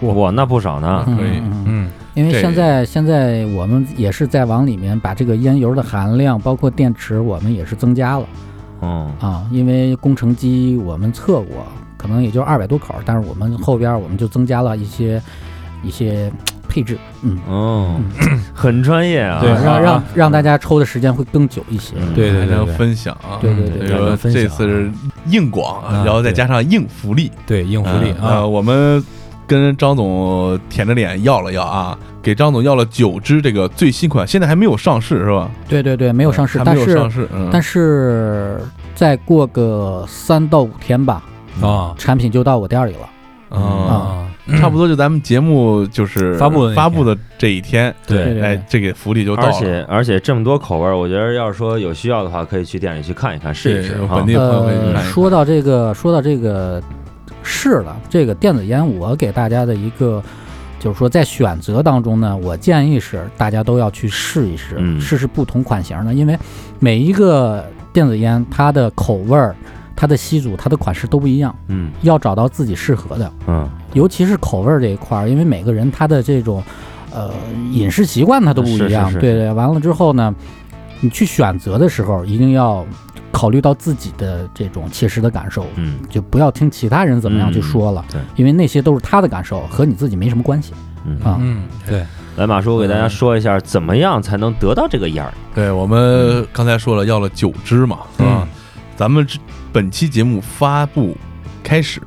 [0.00, 8.26] 哇那不少呢嗯可以嗯嗯嗯因为现在现在我们也是在往里面把这个烟油的含量，包括电池，我们也是增加了
[8.80, 9.46] 嗯啊。
[9.52, 11.66] 因为工程机我们测过，
[11.98, 15.22] 可能也就二百多口，但是我们后边我们就增加了一些
[15.82, 16.32] 一些
[16.66, 18.00] 配置，嗯，哦
[18.54, 21.94] 很专业啊对让啊让让大家抽的时间会更久一些。
[22.14, 23.36] 对对对对分享啊。
[23.42, 24.90] 对对对这次是
[25.28, 29.04] 硬广，啊然后再加上硬福利，对，硬福利嗯啊呃，我们
[29.46, 35.50] 跟张总舔着脸要了要啊，给张总要了九支这个最新款，现在还没有上市是吧？
[35.68, 38.60] 对对对，没有上市，还但是没有上市，嗯，但是
[38.94, 41.22] 再过个三到五天吧，
[41.62, 41.94] 啊。
[41.96, 43.08] 产品就到我店里了。
[43.48, 44.26] 啊，啊，
[44.58, 48.24] 差不多就咱们节目就是发布的发布的这一天，对。
[48.34, 55.04] 对哎，这个福利就到了，而且而且这么多口味儿，我觉得要是说有需要的话，可以去店里去看一看，试一试本地朋友可以去看呃，看。
[55.04, 56.82] 说到这个，说到这个
[57.46, 60.22] 试了，这个电子烟，我给大家的一个。
[60.78, 66.38] 就是说，在选择当中呢，我建议是大家都要去试一试，嗯试试不同款型的，因为
[66.78, 69.56] 每一个电子烟它的口味儿、
[69.96, 73.32] 它的吸阻、它的款式都不一样，嗯要找到自己适合的。
[73.48, 76.62] 嗯尤其是口味儿这一块儿，因为每个人他的这种
[77.10, 77.30] 呃
[77.72, 79.52] 饮食习惯他都不一样，是是是对对。
[79.54, 80.32] 完了之后呢，
[81.00, 82.86] 你去选择的时候一定要
[83.36, 85.98] 考虑到自己的这种切实的感受，嗯。
[86.08, 88.18] 就不要听其他人怎么样去说了，对。
[88.34, 90.72] 因为那些都是他的感受，和你自己没什么关系。
[91.04, 91.36] 嗯，啊。
[91.38, 92.02] 嗯，对，
[92.36, 95.34] 来马叔我给大家说一下，怎么样才能得到这个烟儿？
[95.54, 98.40] 对我们刚才说了要了九支嘛，是吧？
[98.40, 98.48] 嗯
[98.96, 99.38] 咱们这
[99.74, 101.14] 本期节目发布
[101.62, 102.00] 开始，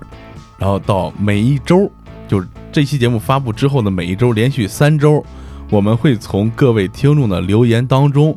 [0.58, 1.88] 然后到每一周，
[2.28, 5.24] 就是这期节目发布之后的每一周，连续三周，
[5.70, 8.36] 我们会从各位听众的留言当中，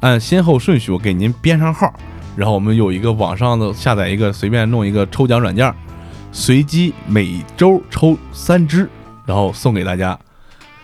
[0.00, 1.94] 按先后顺序我给您编上号，
[2.36, 5.72] 然后我们有一个网上的下载一个随便弄一个抽奖软件，
[6.32, 8.88] 随机每周抽三支，
[9.26, 10.18] 然后送给大家。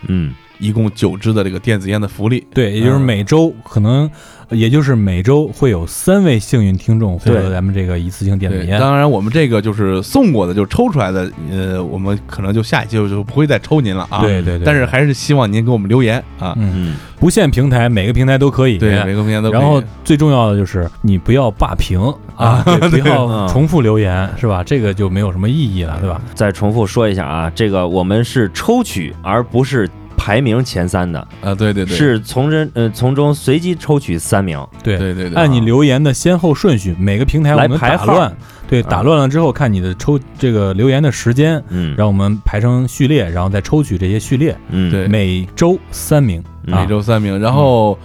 [0.07, 2.45] 嗯一共九支的这个电子烟的福利。
[2.53, 4.09] 对，也就是嗯每周可能，
[4.51, 8.79] 也就是每周会有三位幸运听众获得咱们这个一次性电子，烟。
[8.79, 14.21] 当然我们这个就是送过的，就抽出来的，呃，我们可能就下一期就就不会再抽您了啊。
[14.21, 16.53] 对对对，但是还是希望您给我们留言啊。
[16.57, 18.77] 嗯，嗯，不限平台，每个平台都可以。
[18.77, 19.59] 对，每个平台都可以。
[19.59, 22.01] 然后最重要的就是你不要霸屏
[22.35, 24.63] 啊，对不要重复留言，是吧？
[24.63, 26.19] 这个就没有什么意义了，对吧？
[26.33, 29.87] 再重复说一下啊，这个我们是抽取，而不是
[30.19, 34.59] 排名前三的，啊，对对对，是从人呃从中随机抽取三名。
[34.83, 38.35] 对对对对，按你留言的先后顺序，每个平台我们来排乱，
[38.67, 44.91] 对，打乱了之后看你的抽这个留言的时间，嗯，让我们排成序列，然后再抽取这些序列，嗯。
[44.91, 45.07] 对。
[45.07, 46.75] 每周三名，嗯。
[46.75, 47.97] 每周三名，然后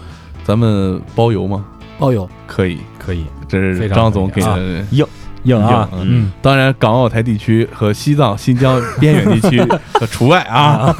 [0.44, 1.66] 咱们包邮吗？
[1.98, 3.26] 包邮，可以，可以。
[3.48, 4.84] 这是张总给的。
[4.92, 5.04] 硬
[5.52, 9.62] 啊，硬嗯，当然，港澳台地区和西藏、新疆边远地区
[9.94, 10.94] 可除外啊，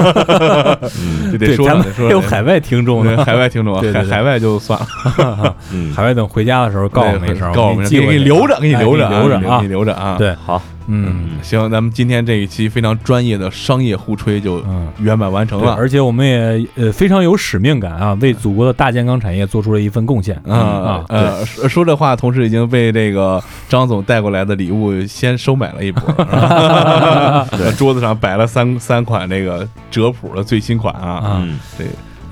[1.32, 4.78] 就得对，说了，有海外听众呢，海外听众海海外就算
[5.18, 9.58] 了，嗯， 海外等回家的时候告我们一声，告我们给你留着，给你哎留着，留着啊。
[9.60, 14.88] 给你，留着啊。，对，好，嗯行，咱们今天这一期非常专业的商业互吹就嗯。
[15.00, 15.74] 圆满完成对，了。
[15.74, 20.36] 而且我们也呃非常有使命感啊，为祖国的大健康产业做出了一份贡献。
[20.46, 26.02] 啊啊呃，说说这话，同时已经被这个张总带过来的礼物先收买了一波。
[27.56, 31.10] 对，桌子上摆了三三款这个哲普的最新款啊。
[31.14, 31.58] 啊嗯，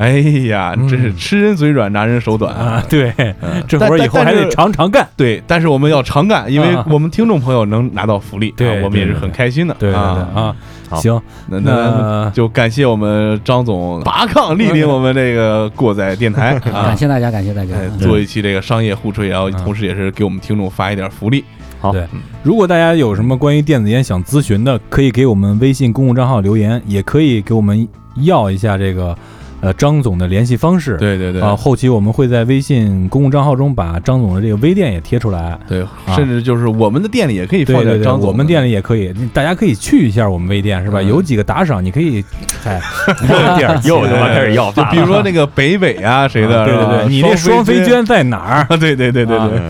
[0.02, 2.82] 哎呀，真是嗯吃人嘴软，拿人手短啊，。
[2.88, 3.62] 对，嗯。
[3.68, 4.48] 这活儿以后还得。
[4.50, 5.06] 常常干。
[5.16, 6.84] 对，但是我们要常干，因为啊。
[6.90, 9.74] 我们听众朋友能拿到福利，对啊我们也是很开心的。
[9.78, 10.54] 对对对啊，
[10.90, 16.86] 啊，行，那那那就感谢我们张总拔抗莅临 我们这个过载电台 啊。
[16.86, 17.74] 感，谢大家，感谢大家。
[18.00, 19.52] 做一期这个商业互吹，然后嗯。
[19.62, 21.44] 同时也是给我们听众发一点福利。
[21.80, 21.92] 好。
[21.92, 22.04] 对。
[22.42, 27.86] 如果大家有什么关于电子烟想咨询的，可以给我们微信公共账号留言，也可以给我们
[28.16, 29.16] 要一下这个
[29.62, 30.98] 呃张总的联系方式。
[30.98, 35.58] 对对对啊，后期我们会在微信公共账号中把张总的这个微店也贴出来。
[35.66, 35.82] 对，
[36.14, 41.00] 甚至就是我们的店里也可以放对对对，点张总，我们店里也可以，大家可以去一下我们微店是吧？
[41.00, 42.22] 嗯有几个打赏，你可以，
[42.66, 48.66] 哎，这个地儿 又他妈开始要就比如说那个北纬啊谁的，对对对，你那双飞娟在哪儿？
[48.68, 49.60] 啊，对对对对对，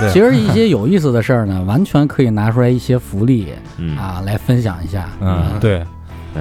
[0.00, 5.08] 对其实一些有意思的事儿呢，完全可以拿出来一些福利嗯啊来分享一下。
[5.20, 5.82] 嗯，对，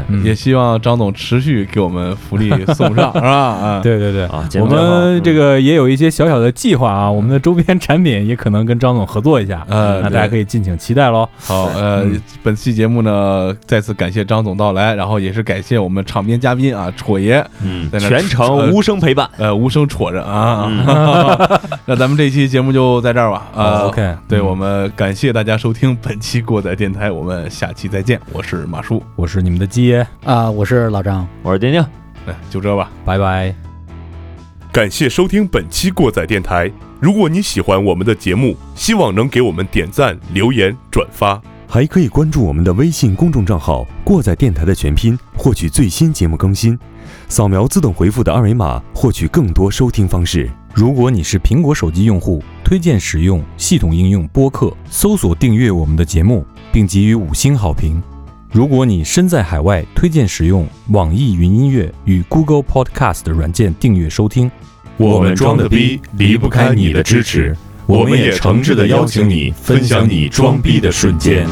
[0.10, 3.28] 嗯也希望张总持续给我们福利 送上，是吧？
[3.28, 4.26] 啊，对对对。
[4.26, 11.28] 啊，我们这个也有一些小小的计划啊，我们的周边产品也可能跟张总合作一下，呃，那大家可以以敬请期待喽。
[11.40, 20.66] 好，呃嗯，本期节目呢，再次感谢张总到来，然后也是感谢我们场边嘉宾啊，戳爷，嗯在那全程无声陪伴，呃，无声戳着啊。
[20.68, 23.48] 嗯 那咱们这期节目就在这儿吧。
[23.86, 28.20] ，OK，对嗯我们感谢大家收听本期过载电台，我们下期再见。
[28.32, 31.28] 我是马叔，我是你们的鸡爷，啊，我是老张。
[31.42, 31.82] 我是丁丁。
[32.26, 32.92] 来就这吧。
[33.06, 33.56] 拜拜。
[34.72, 36.70] 感谢收听本期过载电台。
[37.00, 41.42] 如果你喜欢我们的节目，希望能给我们点赞、留言、转发。
[41.70, 46.78] 还可以关注我们的微信公众账号“过载电台”的全拼，获取最新节目更新。
[47.28, 50.50] 扫描自动回复的二维码，获取更多收听方式。
[50.74, 58.02] 如果你是苹果手机用户，推荐使用系统应用播客，搜索订阅我们的节目，并给予五星好评。
[58.58, 64.50] 如果你身在海外，推荐使用网易云音乐与 Google Podcast 软件订阅收听。
[64.98, 67.56] 我们装的逼离不开你的支持，
[67.86, 71.48] 我们也诚挚的邀请你分享你装逼的瞬间。